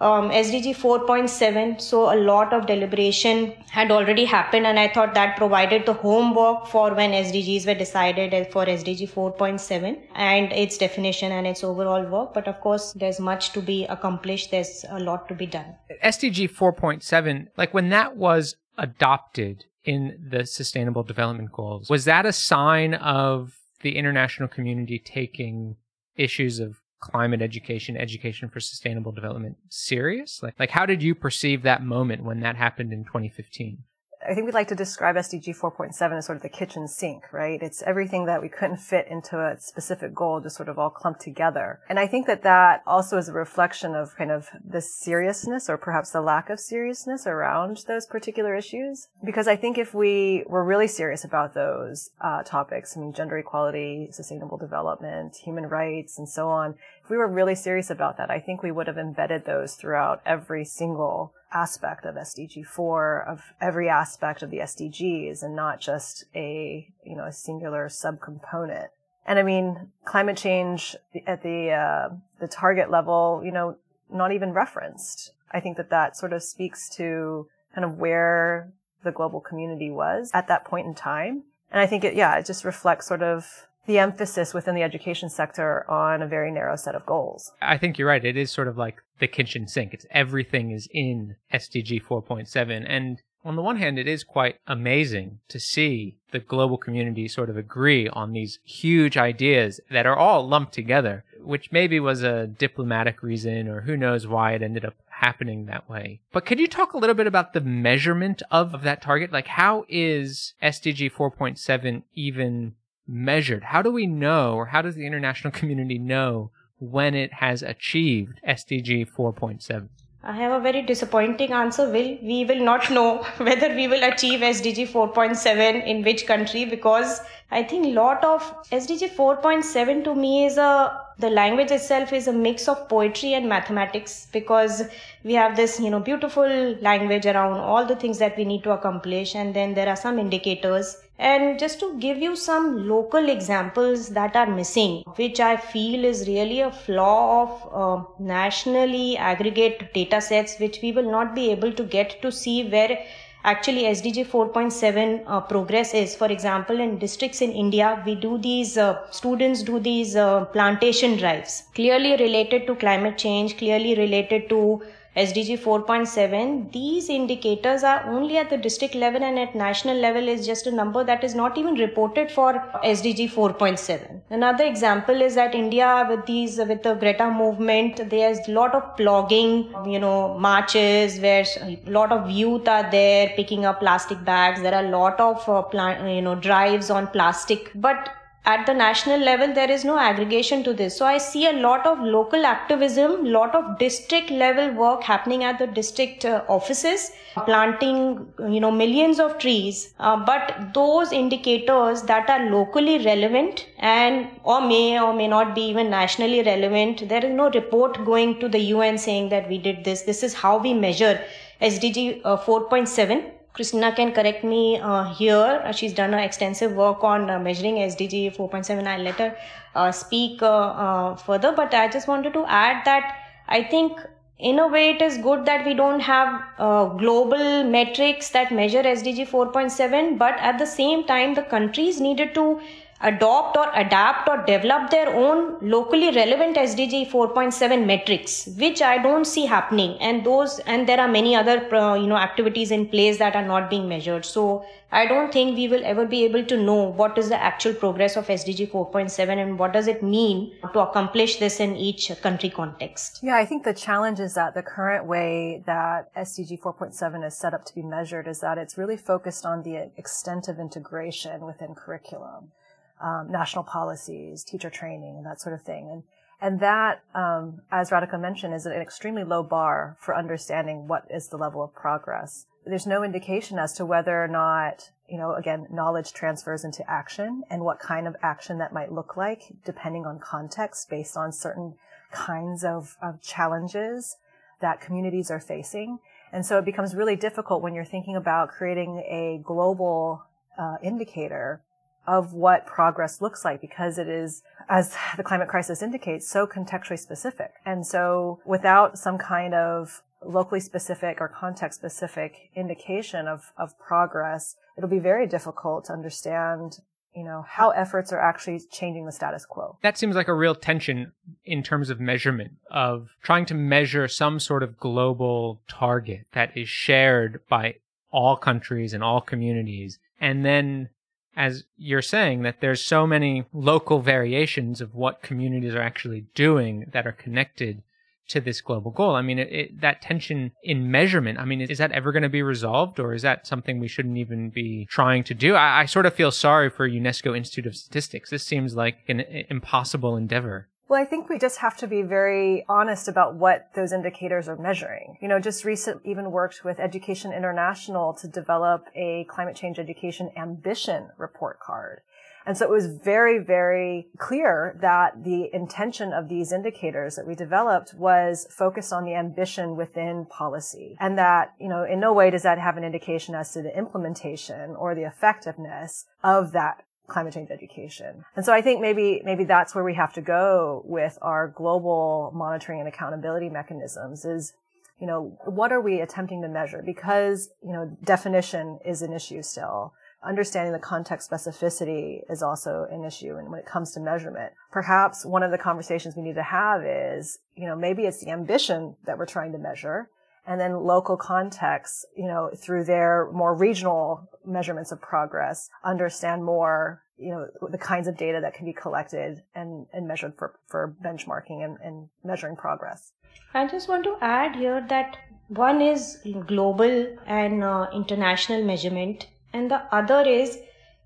um, 0.00 0.30
SDG 0.30 0.76
4.7. 0.76 1.80
So 1.80 2.12
a 2.12 2.18
lot 2.18 2.52
of 2.52 2.66
deliberation 2.66 3.52
had 3.70 3.90
already 3.90 4.24
happened, 4.24 4.66
and 4.66 4.78
I 4.78 4.88
thought 4.88 5.14
that 5.14 5.36
provided 5.36 5.86
the 5.86 5.94
homework 5.94 6.66
for 6.66 6.94
when 6.94 7.12
SDGs 7.12 7.66
were 7.66 7.74
decided 7.74 8.52
for 8.52 8.66
SDG 8.66 9.10
4.7 9.10 10.00
and 10.14 10.52
its 10.52 10.78
definition 10.78 11.32
and 11.32 11.46
its 11.46 11.62
overall 11.62 12.04
work. 12.04 12.34
But 12.34 12.48
of 12.48 12.60
course, 12.60 12.92
there's 12.94 13.20
much 13.20 13.52
to 13.52 13.62
be 13.62 13.84
accomplished. 13.86 14.50
There's 14.50 14.84
a 14.88 14.98
lot 14.98 15.28
to 15.28 15.34
be 15.34 15.46
done. 15.46 15.74
SDG 16.02 16.50
4.7, 16.50 17.48
like 17.56 17.72
when 17.72 17.88
that 17.90 18.16
was 18.16 18.56
adopted, 18.76 19.64
in 19.84 20.18
the 20.30 20.46
sustainable 20.46 21.02
development 21.02 21.52
goals. 21.52 21.90
Was 21.90 22.04
that 22.06 22.26
a 22.26 22.32
sign 22.32 22.94
of 22.94 23.58
the 23.82 23.96
international 23.96 24.48
community 24.48 24.98
taking 24.98 25.76
issues 26.16 26.58
of 26.58 26.80
climate 27.00 27.42
education, 27.42 27.96
education 27.96 28.48
for 28.48 28.60
sustainable 28.60 29.12
development 29.12 29.56
serious? 29.68 30.42
Like, 30.42 30.54
like 30.58 30.70
how 30.70 30.86
did 30.86 31.02
you 31.02 31.14
perceive 31.14 31.62
that 31.62 31.84
moment 31.84 32.24
when 32.24 32.40
that 32.40 32.56
happened 32.56 32.92
in 32.92 33.04
2015? 33.04 33.84
I 34.26 34.34
think 34.34 34.46
we'd 34.46 34.54
like 34.54 34.68
to 34.68 34.74
describe 34.74 35.16
SDG 35.16 35.56
4.7 35.56 36.16
as 36.16 36.26
sort 36.26 36.36
of 36.36 36.42
the 36.42 36.48
kitchen 36.48 36.88
sink, 36.88 37.32
right? 37.32 37.62
It's 37.62 37.82
everything 37.82 38.26
that 38.26 38.40
we 38.40 38.48
couldn't 38.48 38.78
fit 38.78 39.06
into 39.08 39.38
a 39.38 39.60
specific 39.60 40.14
goal 40.14 40.40
just 40.40 40.56
sort 40.56 40.68
of 40.68 40.78
all 40.78 40.90
clumped 40.90 41.20
together. 41.20 41.80
And 41.88 41.98
I 41.98 42.06
think 42.06 42.26
that 42.26 42.42
that 42.42 42.82
also 42.86 43.18
is 43.18 43.28
a 43.28 43.32
reflection 43.32 43.94
of 43.94 44.16
kind 44.16 44.30
of 44.30 44.48
the 44.64 44.80
seriousness 44.80 45.68
or 45.68 45.76
perhaps 45.76 46.10
the 46.10 46.22
lack 46.22 46.48
of 46.48 46.58
seriousness 46.58 47.26
around 47.26 47.84
those 47.86 48.06
particular 48.06 48.54
issues. 48.54 49.08
Because 49.24 49.46
I 49.46 49.56
think 49.56 49.76
if 49.76 49.94
we 49.94 50.44
were 50.46 50.64
really 50.64 50.88
serious 50.88 51.24
about 51.24 51.54
those 51.54 52.10
uh, 52.20 52.42
topics, 52.42 52.96
I 52.96 53.00
mean, 53.00 53.12
gender 53.12 53.36
equality, 53.36 54.08
sustainable 54.10 54.56
development, 54.56 55.36
human 55.36 55.66
rights, 55.66 56.18
and 56.18 56.28
so 56.28 56.48
on, 56.48 56.76
if 57.04 57.10
we 57.10 57.18
were 57.18 57.28
really 57.28 57.54
serious 57.54 57.90
about 57.90 58.16
that, 58.16 58.30
I 58.30 58.40
think 58.40 58.62
we 58.62 58.72
would 58.72 58.86
have 58.86 58.96
embedded 58.96 59.44
those 59.44 59.74
throughout 59.74 60.22
every 60.24 60.64
single 60.64 61.34
aspect 61.52 62.06
of 62.06 62.14
SDG 62.14 62.64
4 62.64 63.26
of 63.28 63.42
every 63.60 63.90
aspect 63.90 64.42
of 64.42 64.50
the 64.50 64.58
SDGs 64.58 65.42
and 65.42 65.54
not 65.54 65.80
just 65.80 66.24
a, 66.34 66.88
you 67.04 67.14
know, 67.14 67.26
a 67.26 67.32
singular 67.32 67.88
subcomponent. 67.88 68.88
And 69.26 69.38
I 69.38 69.42
mean, 69.42 69.92
climate 70.06 70.38
change 70.38 70.96
at 71.26 71.42
the, 71.42 71.72
uh, 71.72 72.14
the 72.40 72.48
target 72.48 72.90
level, 72.90 73.42
you 73.44 73.52
know, 73.52 73.76
not 74.10 74.32
even 74.32 74.52
referenced. 74.52 75.32
I 75.52 75.60
think 75.60 75.76
that 75.76 75.90
that 75.90 76.16
sort 76.16 76.32
of 76.32 76.42
speaks 76.42 76.88
to 76.96 77.48
kind 77.74 77.84
of 77.84 77.98
where 77.98 78.72
the 79.02 79.12
global 79.12 79.40
community 79.40 79.90
was 79.90 80.30
at 80.32 80.48
that 80.48 80.64
point 80.64 80.86
in 80.86 80.94
time. 80.94 81.44
And 81.70 81.82
I 81.82 81.86
think 81.86 82.02
it, 82.02 82.14
yeah, 82.14 82.36
it 82.36 82.46
just 82.46 82.64
reflects 82.64 83.06
sort 83.06 83.22
of 83.22 83.68
the 83.86 83.98
emphasis 83.98 84.54
within 84.54 84.74
the 84.74 84.82
education 84.82 85.28
sector 85.28 85.88
on 85.90 86.22
a 86.22 86.26
very 86.26 86.50
narrow 86.50 86.76
set 86.76 86.94
of 86.94 87.04
goals. 87.06 87.52
I 87.60 87.78
think 87.78 87.98
you're 87.98 88.08
right. 88.08 88.24
It 88.24 88.36
is 88.36 88.50
sort 88.50 88.68
of 88.68 88.78
like 88.78 89.02
the 89.18 89.28
kitchen 89.28 89.66
sink. 89.68 89.94
It's 89.94 90.06
everything 90.10 90.70
is 90.70 90.88
in 90.92 91.36
SDG 91.52 92.02
4.7. 92.02 92.84
And 92.88 93.20
on 93.44 93.56
the 93.56 93.62
one 93.62 93.76
hand, 93.76 93.98
it 93.98 94.08
is 94.08 94.24
quite 94.24 94.56
amazing 94.66 95.40
to 95.48 95.60
see 95.60 96.16
the 96.30 96.38
global 96.38 96.78
community 96.78 97.28
sort 97.28 97.50
of 97.50 97.58
agree 97.58 98.08
on 98.08 98.32
these 98.32 98.58
huge 98.64 99.18
ideas 99.18 99.80
that 99.90 100.06
are 100.06 100.16
all 100.16 100.48
lumped 100.48 100.72
together, 100.72 101.24
which 101.38 101.70
maybe 101.70 102.00
was 102.00 102.22
a 102.22 102.46
diplomatic 102.46 103.22
reason 103.22 103.68
or 103.68 103.82
who 103.82 103.96
knows 103.98 104.26
why 104.26 104.52
it 104.52 104.62
ended 104.62 104.84
up 104.84 104.94
happening 105.08 105.66
that 105.66 105.88
way. 105.88 106.20
But 106.32 106.46
could 106.46 106.58
you 106.58 106.66
talk 106.66 106.94
a 106.94 106.98
little 106.98 107.14
bit 107.14 107.26
about 107.26 107.52
the 107.52 107.60
measurement 107.60 108.42
of, 108.50 108.74
of 108.74 108.82
that 108.82 109.02
target? 109.02 109.30
Like 109.30 109.46
how 109.46 109.84
is 109.88 110.54
SDG 110.62 111.12
4.7 111.12 112.02
even 112.14 112.74
measured? 113.06 113.64
How 113.64 113.82
do 113.82 113.90
we 113.90 114.06
know, 114.06 114.54
or 114.54 114.66
how 114.66 114.82
does 114.82 114.94
the 114.94 115.06
international 115.06 115.52
community 115.58 115.98
know 115.98 116.50
when 116.78 117.14
it 117.14 117.32
has 117.34 117.62
achieved 117.62 118.40
SDG 118.46 119.10
4.7? 119.10 119.88
I 120.26 120.32
have 120.32 120.52
a 120.52 120.62
very 120.62 120.80
disappointing 120.80 121.52
answer, 121.52 121.84
Will. 121.84 122.16
We 122.22 122.46
will 122.46 122.64
not 122.64 122.90
know 122.90 123.18
whether 123.36 123.74
we 123.74 123.88
will 123.88 124.02
achieve 124.02 124.40
SDG 124.40 124.88
4.7 124.88 125.86
in 125.86 126.02
which 126.02 126.26
country 126.26 126.64
because 126.64 127.20
I 127.50 127.62
think 127.62 127.86
a 127.86 127.90
lot 127.90 128.24
of 128.24 128.40
SDG 128.70 129.10
4.7 129.14 130.02
to 130.04 130.14
me 130.14 130.46
is 130.46 130.56
a 130.56 131.00
the 131.18 131.30
language 131.30 131.70
itself 131.70 132.12
is 132.12 132.26
a 132.26 132.32
mix 132.32 132.66
of 132.66 132.88
poetry 132.88 133.34
and 133.34 133.48
mathematics 133.48 134.26
because 134.32 134.82
we 135.22 135.34
have 135.34 135.54
this 135.54 135.78
you 135.78 135.90
know 135.90 136.00
beautiful 136.00 136.74
language 136.80 137.26
around 137.26 137.60
all 137.60 137.86
the 137.86 137.94
things 137.94 138.18
that 138.18 138.36
we 138.36 138.44
need 138.44 138.64
to 138.64 138.72
accomplish 138.72 139.36
and 139.36 139.54
then 139.54 139.74
there 139.74 139.88
are 139.88 139.94
some 139.96 140.18
indicators 140.18 140.96
and 141.18 141.58
just 141.58 141.78
to 141.78 141.96
give 141.98 142.18
you 142.18 142.34
some 142.34 142.88
local 142.88 143.28
examples 143.28 144.08
that 144.08 144.34
are 144.34 144.46
missing 144.46 145.02
which 145.16 145.38
i 145.38 145.56
feel 145.56 146.04
is 146.04 146.26
really 146.26 146.60
a 146.60 146.70
flaw 146.72 147.42
of 147.42 147.52
uh, 147.82 148.04
nationally 148.18 149.16
aggregate 149.16 149.92
data 149.94 150.20
sets 150.20 150.58
which 150.58 150.80
we 150.82 150.90
will 150.90 151.10
not 151.10 151.34
be 151.34 151.50
able 151.50 151.72
to 151.72 151.84
get 151.84 152.20
to 152.20 152.32
see 152.32 152.68
where 152.68 152.98
actually 153.44 153.82
SDG 153.82 154.26
4.7 154.26 155.22
uh, 155.26 155.40
progress 155.40 155.92
is. 155.94 156.16
For 156.16 156.28
example, 156.28 156.80
in 156.80 156.98
districts 156.98 157.42
in 157.42 157.52
India, 157.52 158.02
we 158.06 158.14
do 158.14 158.38
these, 158.38 158.76
uh, 158.78 159.10
students 159.10 159.62
do 159.62 159.78
these 159.78 160.16
uh, 160.16 160.46
plantation 160.46 161.16
drives, 161.18 161.64
clearly 161.74 162.16
related 162.16 162.66
to 162.66 162.74
climate 162.74 163.18
change, 163.18 163.58
clearly 163.58 163.94
related 163.96 164.48
to 164.48 164.82
SDG 165.16 165.60
4.7, 165.60 166.72
these 166.72 167.08
indicators 167.08 167.84
are 167.84 168.04
only 168.08 168.36
at 168.36 168.50
the 168.50 168.56
district 168.56 168.96
level 168.96 169.22
and 169.22 169.38
at 169.38 169.54
national 169.54 169.96
level 169.96 170.26
is 170.26 170.44
just 170.44 170.66
a 170.66 170.72
number 170.72 171.04
that 171.04 171.22
is 171.22 171.36
not 171.36 171.56
even 171.56 171.74
reported 171.74 172.32
for 172.32 172.54
SDG 172.84 173.30
4.7. 173.30 174.20
Another 174.30 174.64
example 174.64 175.22
is 175.22 175.36
that 175.36 175.54
India 175.54 176.04
with 176.10 176.26
these, 176.26 176.58
with 176.58 176.82
the 176.82 176.94
Greta 176.94 177.30
movement, 177.30 178.10
there's 178.10 178.40
a 178.48 178.50
lot 178.50 178.74
of 178.74 178.96
blogging, 178.96 179.90
you 179.90 180.00
know, 180.00 180.36
marches 180.36 181.20
where 181.20 181.44
a 181.62 181.78
lot 181.86 182.10
of 182.10 182.28
youth 182.28 182.66
are 182.66 182.90
there 182.90 183.32
picking 183.36 183.64
up 183.64 183.78
plastic 183.78 184.24
bags. 184.24 184.62
There 184.62 184.74
are 184.74 184.84
a 184.84 184.90
lot 184.90 185.20
of, 185.20 185.48
uh, 185.48 185.62
you 186.08 186.22
know, 186.22 186.34
drives 186.34 186.90
on 186.90 187.06
plastic, 187.06 187.70
but 187.76 188.10
at 188.46 188.66
the 188.66 188.74
national 188.74 189.18
level 189.18 189.52
there 189.54 189.70
is 189.70 189.84
no 189.84 189.98
aggregation 189.98 190.62
to 190.62 190.72
this. 190.74 190.96
So 190.96 191.06
i 191.06 191.18
see 191.18 191.46
a 191.46 191.52
lot 191.52 191.86
of 191.86 192.00
local 192.00 192.44
activism 192.44 193.24
lot 193.24 193.54
of 193.54 193.78
district 193.78 194.30
level 194.30 194.70
work 194.72 195.02
happening 195.02 195.44
at 195.44 195.58
the 195.58 195.66
district 195.66 196.24
uh, 196.24 196.42
offices 196.48 197.12
planting 197.46 198.26
you 198.38 198.60
know 198.60 198.70
millions 198.70 199.18
of 199.18 199.38
trees. 199.38 199.94
Uh, 199.98 200.16
but 200.16 200.74
those 200.74 201.12
indicators 201.12 202.02
that 202.02 202.28
are 202.28 202.50
locally 202.50 202.98
relevant 203.04 203.66
and 203.78 204.28
or 204.42 204.60
may 204.60 205.00
or 205.00 205.14
may 205.14 205.28
not 205.28 205.54
be 205.54 205.62
even 205.62 205.88
nationally 205.90 206.42
relevant 206.42 207.08
there 207.08 207.24
is 207.24 207.34
no 207.34 207.48
report 207.50 208.04
going 208.04 208.38
to 208.40 208.48
the 208.48 208.60
un 208.74 208.98
saying 208.98 209.30
that 209.30 209.48
we 209.48 209.58
did 209.58 209.84
this. 209.84 210.02
This 210.02 210.22
is 210.22 210.34
how 210.34 210.58
we 210.58 210.74
measure 210.74 211.18
sdg 211.62 212.20
uh, 212.24 212.36
4.7 212.36 213.33
Christina 213.54 213.92
can 213.94 214.12
correct 214.12 214.42
me 214.42 214.80
uh, 214.80 215.04
here. 215.14 215.62
Uh, 215.64 215.70
she's 215.70 215.92
done 215.92 216.12
an 216.12 216.18
extensive 216.18 216.72
work 216.72 217.04
on 217.04 217.30
uh, 217.30 217.38
measuring 217.38 217.76
SDG 217.76 218.36
4.7. 218.36 218.84
I'll 218.84 219.00
let 219.00 219.14
her 219.14 219.36
uh, 219.76 219.92
speak 219.92 220.42
uh, 220.42 220.46
uh, 220.46 221.14
further. 221.14 221.52
But 221.52 221.72
I 221.72 221.86
just 221.86 222.08
wanted 222.08 222.32
to 222.32 222.44
add 222.46 222.84
that 222.84 223.16
I 223.46 223.62
think 223.62 223.96
in 224.40 224.58
a 224.58 224.66
way 224.66 224.90
it 224.90 225.00
is 225.00 225.18
good 225.18 225.46
that 225.46 225.64
we 225.64 225.72
don't 225.72 226.00
have 226.00 226.98
global 226.98 227.62
metrics 227.62 228.30
that 228.30 228.50
measure 228.50 228.82
SDG 228.82 229.28
4.7. 229.28 230.18
But 230.18 230.34
at 230.40 230.58
the 230.58 230.66
same 230.66 231.04
time, 231.04 231.34
the 231.34 231.42
countries 231.42 232.00
needed 232.00 232.34
to 232.34 232.60
adopt 233.00 233.56
or 233.56 233.70
adapt 233.74 234.28
or 234.28 234.44
develop 234.44 234.90
their 234.90 235.08
own 235.08 235.56
locally 235.60 236.10
relevant 236.10 236.56
SDG 236.56 237.10
4.7 237.10 237.84
metrics, 237.86 238.48
which 238.58 238.80
I 238.80 238.98
don't 238.98 239.26
see 239.26 239.46
happening. 239.46 239.98
And 240.00 240.24
those, 240.24 240.58
and 240.60 240.88
there 240.88 241.00
are 241.00 241.08
many 241.08 241.36
other, 241.36 241.74
uh, 241.74 241.94
you 241.94 242.06
know, 242.06 242.16
activities 242.16 242.70
in 242.70 242.88
place 242.88 243.18
that 243.18 243.36
are 243.36 243.44
not 243.44 243.68
being 243.68 243.88
measured. 243.88 244.24
So 244.24 244.64
I 244.90 245.06
don't 245.06 245.32
think 245.32 245.56
we 245.56 245.66
will 245.66 245.84
ever 245.84 246.06
be 246.06 246.24
able 246.24 246.44
to 246.44 246.56
know 246.56 246.84
what 246.84 247.18
is 247.18 247.28
the 247.28 247.42
actual 247.42 247.74
progress 247.74 248.16
of 248.16 248.28
SDG 248.28 248.70
4.7 248.70 249.28
and 249.28 249.58
what 249.58 249.72
does 249.72 249.88
it 249.88 250.02
mean 250.02 250.52
to 250.72 250.78
accomplish 250.78 251.36
this 251.36 251.58
in 251.58 251.76
each 251.76 252.12
country 252.22 252.48
context. 252.48 253.18
Yeah, 253.22 253.36
I 253.36 253.44
think 253.44 253.64
the 253.64 253.74
challenge 253.74 254.20
is 254.20 254.34
that 254.34 254.54
the 254.54 254.62
current 254.62 255.06
way 255.06 255.62
that 255.66 256.14
SDG 256.14 256.60
4.7 256.60 257.26
is 257.26 257.36
set 257.36 257.54
up 257.54 257.64
to 257.64 257.74
be 257.74 257.82
measured 257.82 258.28
is 258.28 258.40
that 258.40 258.56
it's 258.56 258.78
really 258.78 258.96
focused 258.96 259.44
on 259.44 259.62
the 259.64 259.90
extent 259.96 260.48
of 260.48 260.58
integration 260.58 261.44
within 261.44 261.74
curriculum 261.74 262.52
um, 263.00 263.30
national 263.30 263.64
policies, 263.64 264.44
teacher 264.44 264.70
training, 264.70 265.16
and 265.16 265.26
that 265.26 265.40
sort 265.40 265.54
of 265.54 265.62
thing. 265.62 265.90
And 265.90 266.02
and 266.40 266.60
that, 266.60 267.02
um, 267.14 267.62
as 267.70 267.90
Radhika 267.90 268.20
mentioned, 268.20 268.54
is 268.54 268.66
an 268.66 268.72
extremely 268.72 269.24
low 269.24 269.42
bar 269.42 269.96
for 269.98 270.14
understanding 270.14 270.86
what 270.88 271.06
is 271.10 271.28
the 271.28 271.38
level 271.38 271.62
of 271.62 271.74
progress. 271.74 272.44
There's 272.66 272.86
no 272.86 273.02
indication 273.02 273.58
as 273.58 273.72
to 273.74 273.86
whether 273.86 274.22
or 274.22 274.28
not, 274.28 274.90
you 275.08 275.16
know, 275.16 275.34
again, 275.34 275.66
knowledge 275.70 276.12
transfers 276.12 276.64
into 276.64 276.88
action 276.90 277.44
and 277.48 277.64
what 277.64 277.78
kind 277.78 278.06
of 278.06 278.16
action 278.22 278.58
that 278.58 278.74
might 278.74 278.92
look 278.92 279.16
like 279.16 279.52
depending 279.64 280.04
on 280.04 280.18
context 280.18 280.90
based 280.90 281.16
on 281.16 281.32
certain 281.32 281.76
kinds 282.12 282.64
of, 282.64 282.96
of 283.00 283.22
challenges 283.22 284.16
that 284.60 284.80
communities 284.80 285.30
are 285.30 285.40
facing. 285.40 285.98
And 286.32 286.44
so 286.44 286.58
it 286.58 286.64
becomes 286.64 286.94
really 286.94 287.16
difficult 287.16 287.62
when 287.62 287.74
you're 287.74 287.84
thinking 287.84 288.16
about 288.16 288.50
creating 288.50 288.98
a 289.08 289.40
global 289.42 290.24
uh, 290.58 290.76
indicator 290.82 291.62
of 292.06 292.32
what 292.32 292.66
progress 292.66 293.20
looks 293.20 293.44
like 293.44 293.60
because 293.60 293.98
it 293.98 294.08
is, 294.08 294.42
as 294.68 294.96
the 295.16 295.22
climate 295.22 295.48
crisis 295.48 295.82
indicates, 295.82 296.28
so 296.28 296.46
contextually 296.46 296.98
specific. 296.98 297.52
And 297.64 297.86
so 297.86 298.40
without 298.44 298.98
some 298.98 299.18
kind 299.18 299.54
of 299.54 300.02
locally 300.24 300.60
specific 300.60 301.20
or 301.20 301.28
context 301.28 301.78
specific 301.78 302.50
indication 302.54 303.28
of, 303.28 303.52
of 303.58 303.78
progress, 303.78 304.56
it'll 304.76 304.90
be 304.90 304.98
very 304.98 305.26
difficult 305.26 305.86
to 305.86 305.92
understand 305.92 306.78
you 307.14 307.22
know, 307.22 307.44
how 307.46 307.70
efforts 307.70 308.12
are 308.12 308.18
actually 308.18 308.60
changing 308.72 309.06
the 309.06 309.12
status 309.12 309.46
quo. 309.46 309.78
That 309.82 309.96
seems 309.96 310.16
like 310.16 310.26
a 310.26 310.34
real 310.34 310.54
tension 310.54 311.12
in 311.44 311.62
terms 311.62 311.88
of 311.88 312.00
measurement 312.00 312.54
of 312.72 313.10
trying 313.22 313.46
to 313.46 313.54
measure 313.54 314.08
some 314.08 314.40
sort 314.40 314.64
of 314.64 314.76
global 314.76 315.60
target 315.68 316.26
that 316.32 316.56
is 316.56 316.68
shared 316.68 317.40
by 317.48 317.76
all 318.10 318.36
countries 318.36 318.92
and 318.92 319.04
all 319.04 319.20
communities 319.20 320.00
and 320.20 320.44
then 320.44 320.88
as 321.36 321.64
you're 321.76 322.02
saying 322.02 322.42
that 322.42 322.60
there's 322.60 322.80
so 322.80 323.06
many 323.06 323.44
local 323.52 324.00
variations 324.00 324.80
of 324.80 324.94
what 324.94 325.22
communities 325.22 325.74
are 325.74 325.82
actually 325.82 326.26
doing 326.34 326.86
that 326.92 327.06
are 327.06 327.12
connected 327.12 327.82
to 328.28 328.40
this 328.40 328.60
global 328.60 328.90
goal. 328.90 329.14
I 329.14 329.22
mean, 329.22 329.38
it, 329.38 329.52
it, 329.52 329.80
that 329.80 330.00
tension 330.00 330.52
in 330.62 330.90
measurement, 330.90 331.38
I 331.38 331.44
mean, 331.44 331.60
is 331.60 331.78
that 331.78 331.92
ever 331.92 332.10
going 332.10 332.22
to 332.22 332.28
be 332.28 332.42
resolved 332.42 332.98
or 332.98 333.12
is 333.12 333.22
that 333.22 333.46
something 333.46 333.78
we 333.78 333.88
shouldn't 333.88 334.16
even 334.16 334.50
be 334.50 334.86
trying 334.90 335.24
to 335.24 335.34
do? 335.34 335.54
I, 335.54 335.80
I 335.80 335.84
sort 335.86 336.06
of 336.06 336.14
feel 336.14 336.30
sorry 336.30 336.70
for 336.70 336.88
UNESCO 336.88 337.36
Institute 337.36 337.66
of 337.66 337.76
Statistics. 337.76 338.30
This 338.30 338.44
seems 338.44 338.74
like 338.74 338.98
an 339.08 339.20
impossible 339.20 340.16
endeavor. 340.16 340.68
Well, 340.86 341.00
I 341.00 341.06
think 341.06 341.30
we 341.30 341.38
just 341.38 341.58
have 341.58 341.78
to 341.78 341.86
be 341.86 342.02
very 342.02 342.64
honest 342.68 343.08
about 343.08 343.36
what 343.36 343.70
those 343.74 343.92
indicators 343.92 344.48
are 344.48 344.56
measuring. 344.56 345.16
You 345.20 345.28
know, 345.28 345.40
just 345.40 345.64
recent 345.64 346.02
even 346.04 346.30
worked 346.30 346.62
with 346.62 346.78
Education 346.78 347.32
International 347.32 348.12
to 348.14 348.28
develop 348.28 348.86
a 348.94 349.24
climate 349.24 349.56
change 349.56 349.78
education 349.78 350.30
ambition 350.36 351.08
report 351.16 351.58
card. 351.58 352.02
And 352.46 352.58
so 352.58 352.66
it 352.66 352.70
was 352.70 352.86
very, 352.86 353.38
very 353.38 354.08
clear 354.18 354.76
that 354.82 355.24
the 355.24 355.48
intention 355.54 356.12
of 356.12 356.28
these 356.28 356.52
indicators 356.52 357.16
that 357.16 357.26
we 357.26 357.34
developed 357.34 357.94
was 357.94 358.46
focused 358.50 358.92
on 358.92 359.04
the 359.04 359.14
ambition 359.14 359.76
within 359.76 360.26
policy. 360.26 360.96
And 361.00 361.16
that, 361.16 361.54
you 361.58 361.68
know, 361.68 361.84
in 361.84 362.00
no 362.00 362.12
way 362.12 362.30
does 362.30 362.42
that 362.42 362.58
have 362.58 362.76
an 362.76 362.84
indication 362.84 363.34
as 363.34 363.52
to 363.54 363.62
the 363.62 363.76
implementation 363.76 364.76
or 364.76 364.94
the 364.94 365.04
effectiveness 365.04 366.04
of 366.22 366.52
that 366.52 366.84
climate 367.06 367.34
change 367.34 367.50
education. 367.50 368.24
And 368.36 368.44
so 368.44 368.52
I 368.52 368.62
think 368.62 368.80
maybe, 368.80 369.20
maybe 369.24 369.44
that's 369.44 369.74
where 369.74 369.84
we 369.84 369.94
have 369.94 370.12
to 370.14 370.22
go 370.22 370.82
with 370.84 371.18
our 371.22 371.48
global 371.48 372.32
monitoring 372.34 372.80
and 372.80 372.88
accountability 372.88 373.48
mechanisms 373.48 374.24
is, 374.24 374.54
you 375.00 375.06
know, 375.06 375.36
what 375.44 375.72
are 375.72 375.80
we 375.80 376.00
attempting 376.00 376.40
to 376.42 376.48
measure? 376.48 376.82
Because, 376.84 377.50
you 377.62 377.72
know, 377.72 377.96
definition 378.04 378.78
is 378.84 379.02
an 379.02 379.12
issue 379.12 379.42
still. 379.42 379.92
Understanding 380.22 380.72
the 380.72 380.78
context 380.78 381.30
specificity 381.30 382.20
is 382.30 382.42
also 382.42 382.86
an 382.90 383.04
issue. 383.04 383.36
And 383.36 383.50
when 383.50 383.60
it 383.60 383.66
comes 383.66 383.92
to 383.92 384.00
measurement, 384.00 384.52
perhaps 384.72 385.26
one 385.26 385.42
of 385.42 385.50
the 385.50 385.58
conversations 385.58 386.16
we 386.16 386.22
need 386.22 386.36
to 386.36 386.42
have 386.42 386.82
is, 386.84 387.38
you 387.54 387.66
know, 387.66 387.76
maybe 387.76 388.04
it's 388.04 388.24
the 388.24 388.30
ambition 388.30 388.96
that 389.04 389.18
we're 389.18 389.26
trying 389.26 389.52
to 389.52 389.58
measure 389.58 390.08
and 390.46 390.60
then 390.60 390.84
local 390.84 391.16
contexts, 391.16 392.04
you 392.16 392.26
know, 392.26 392.50
through 392.56 392.84
their 392.84 393.30
more 393.32 393.54
regional 393.54 394.28
measurements 394.44 394.92
of 394.92 395.00
progress, 395.00 395.68
understand 395.84 396.44
more, 396.44 397.02
you 397.16 397.30
know, 397.30 397.46
the 397.70 397.78
kinds 397.78 398.08
of 398.08 398.16
data 398.16 398.40
that 398.40 398.54
can 398.54 398.66
be 398.66 398.72
collected 398.72 399.42
and, 399.54 399.86
and 399.92 400.06
measured 400.06 400.34
for, 400.36 400.58
for 400.66 400.94
benchmarking 401.04 401.64
and, 401.64 401.78
and 401.82 402.08
measuring 402.24 402.56
progress. 402.56 403.12
I 403.54 403.66
just 403.66 403.88
want 403.88 404.04
to 404.04 404.16
add 404.20 404.56
here 404.56 404.84
that 404.88 405.16
one 405.48 405.80
is 405.80 406.18
global 406.46 407.16
and 407.26 407.64
uh, 407.64 407.86
international 407.94 408.64
measurement, 408.64 409.28
and 409.52 409.70
the 409.70 409.82
other 409.94 410.22
is 410.28 410.58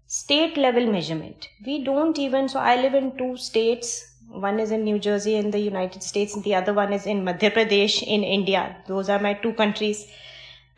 state 0.07 0.57
level 0.57 0.91
measurement. 0.91 1.49
We 1.67 1.85
don't 1.85 2.19
even, 2.19 2.49
so 2.49 2.59
I 2.59 2.81
live 2.81 2.95
in 2.95 3.17
two 3.19 3.37
states 3.37 4.17
one 4.29 4.61
is 4.61 4.71
in 4.71 4.85
New 4.85 4.99
Jersey 4.99 5.37
in 5.37 5.51
the 5.51 5.59
United 5.59 6.03
States, 6.03 6.35
and 6.35 6.45
the 6.45 6.55
other 6.55 6.73
one 6.73 6.93
is 6.93 7.07
in 7.07 7.25
Madhya 7.25 7.53
Pradesh 7.53 8.03
in 8.03 8.23
India. 8.23 8.77
Those 8.87 9.09
are 9.09 9.19
my 9.19 9.35
two 9.35 9.53
countries. 9.53 10.07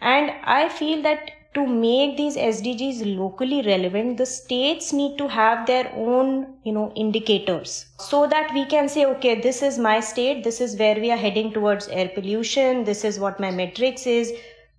And 0.01 0.33
I 0.45 0.69
feel 0.69 1.03
that 1.03 1.33
to 1.55 1.67
make 1.67 2.17
these 2.17 2.37
SDGs 2.37 3.17
locally 3.19 3.63
relevant, 3.63 4.19
the 4.19 4.27
states 4.27 4.93
need 4.93 5.19
to 5.19 5.27
have 5.27 5.67
their 5.67 5.93
own, 5.97 6.55
you 6.63 6.73
know, 6.73 6.93
indicators 6.95 7.87
so 7.99 8.27
that 8.29 8.55
we 8.55 8.65
can 8.67 8.89
say, 8.89 9.05
okay, 9.05 9.41
this 9.41 9.61
is 9.61 9.77
my 9.77 9.99
state, 9.99 10.45
this 10.45 10.61
is 10.61 10.77
where 10.77 10.95
we 10.95 11.11
are 11.11 11.17
heading 11.17 11.53
towards 11.53 11.89
air 11.89 12.09
pollution, 12.09 12.85
this 12.85 13.05
is 13.05 13.19
what 13.19 13.41
my 13.41 13.51
metrics 13.51 14.07
is. 14.07 14.33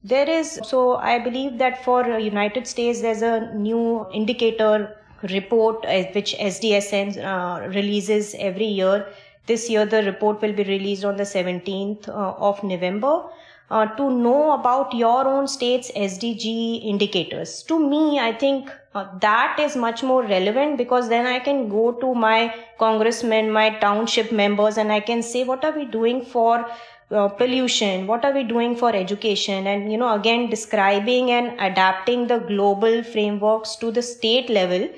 There 0.04 0.30
is, 0.30 0.60
so 0.64 0.96
I 0.96 1.20
believe 1.20 1.58
that 1.58 1.84
for 1.84 2.18
United 2.18 2.66
States, 2.66 3.02
there's 3.02 3.22
a 3.22 3.54
new 3.54 4.08
indicator 4.14 4.96
report 5.24 5.86
uh, 5.86 6.04
which 6.14 6.36
SDSN 6.36 7.18
uh, 7.24 7.68
releases 7.68 8.36
every 8.40 8.66
year. 8.66 9.08
This 9.46 9.70
year, 9.70 9.86
the 9.86 10.04
report 10.04 10.42
will 10.42 10.54
be 10.54 10.64
released 10.64 11.04
on 11.04 11.18
the 11.18 11.24
17th 11.24 12.08
uh, 12.08 12.12
of 12.12 12.64
November. 12.64 13.24
Uh, 13.72 13.86
to 13.96 14.10
know 14.10 14.52
about 14.52 14.94
your 14.94 15.26
own 15.26 15.48
state's 15.48 15.90
SDG 15.92 16.84
indicators. 16.84 17.64
To 17.64 17.80
me, 17.80 18.20
I 18.20 18.34
think 18.34 18.70
uh, 18.94 19.06
that 19.20 19.58
is 19.62 19.78
much 19.78 20.04
more 20.04 20.24
relevant 20.24 20.78
because 20.78 21.08
then 21.08 21.26
I 21.26 21.40
can 21.40 21.70
go 21.70 21.94
to 21.94 22.14
my 22.14 22.54
congressmen, 22.78 23.50
my 23.50 23.70
township 23.80 24.30
members, 24.34 24.78
and 24.78 24.92
I 24.92 25.00
can 25.00 25.24
say, 25.24 25.46
what 25.46 25.64
are 25.64 25.72
we 25.72 25.86
doing 25.86 26.26
for 26.26 26.66
uh, 27.12 27.30
pollution? 27.30 28.08
What 28.08 28.26
are 28.26 28.34
we 28.34 28.44
doing 28.44 28.76
for 28.76 28.94
education? 28.94 29.68
And, 29.68 29.90
you 29.90 29.98
know, 29.98 30.14
again, 30.16 30.50
describing 30.50 31.32
and 31.32 31.58
adapting 31.58 32.28
the 32.28 32.40
global 32.40 33.04
frameworks 33.04 33.78
to 33.78 33.90
the 33.90 34.02
state 34.02 34.50
level 34.50 34.90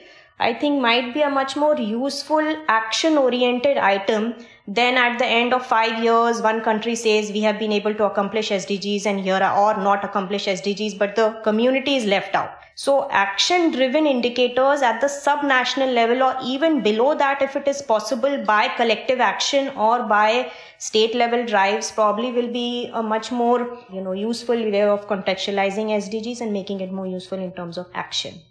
I 0.44 0.54
think 0.54 0.82
might 0.82 1.14
be 1.14 1.22
a 1.22 1.30
much 1.30 1.56
more 1.56 1.78
useful 1.78 2.48
action 2.68 3.18
oriented 3.18 3.78
item 3.78 4.36
than 4.68 4.98
at 4.98 5.18
the 5.18 5.26
end 5.26 5.54
of 5.54 5.66
five 5.66 6.04
years, 6.04 6.42
one 6.42 6.60
country 6.62 6.96
says 6.96 7.32
we 7.32 7.40
have 7.42 7.58
been 7.60 7.72
able 7.72 7.94
to 7.94 8.04
accomplish 8.04 8.50
SDGs 8.50 9.06
and 9.06 9.22
here 9.22 9.36
are 9.36 9.58
or 9.58 9.82
not 9.82 10.04
accomplish 10.04 10.48
SDGs, 10.48 10.98
but 11.00 11.16
the 11.16 11.40
community 11.46 11.96
is 11.96 12.06
left 12.06 12.36
out. 12.36 12.52
So 12.76 13.10
action 13.10 13.72
driven 13.72 14.06
indicators 14.06 14.82
at 14.82 15.00
the 15.00 15.08
subnational 15.08 15.94
level 15.94 16.24
or 16.24 16.36
even 16.44 16.82
below 16.84 17.16
that, 17.16 17.42
if 17.42 17.56
it 17.56 17.68
is 17.68 17.82
possible 17.82 18.44
by 18.44 18.68
collective 18.68 19.22
action 19.22 19.70
or 19.78 20.04
by 20.04 20.52
state 20.78 21.16
level 21.16 21.46
drives 21.46 21.90
probably 21.92 22.34
will 22.34 22.52
be 22.52 22.90
a 22.94 23.02
much 23.02 23.32
more, 23.32 23.80
you 23.94 24.02
know, 24.02 24.12
useful 24.12 24.56
way 24.56 24.82
of 24.82 25.08
contextualizing 25.08 25.94
SDGs 26.04 26.42
and 26.42 26.52
making 26.52 26.82
it 26.82 26.92
more 26.92 27.08
useful 27.08 27.40
in 27.40 27.54
terms 27.54 27.78
of 27.78 27.88
action. 27.94 28.42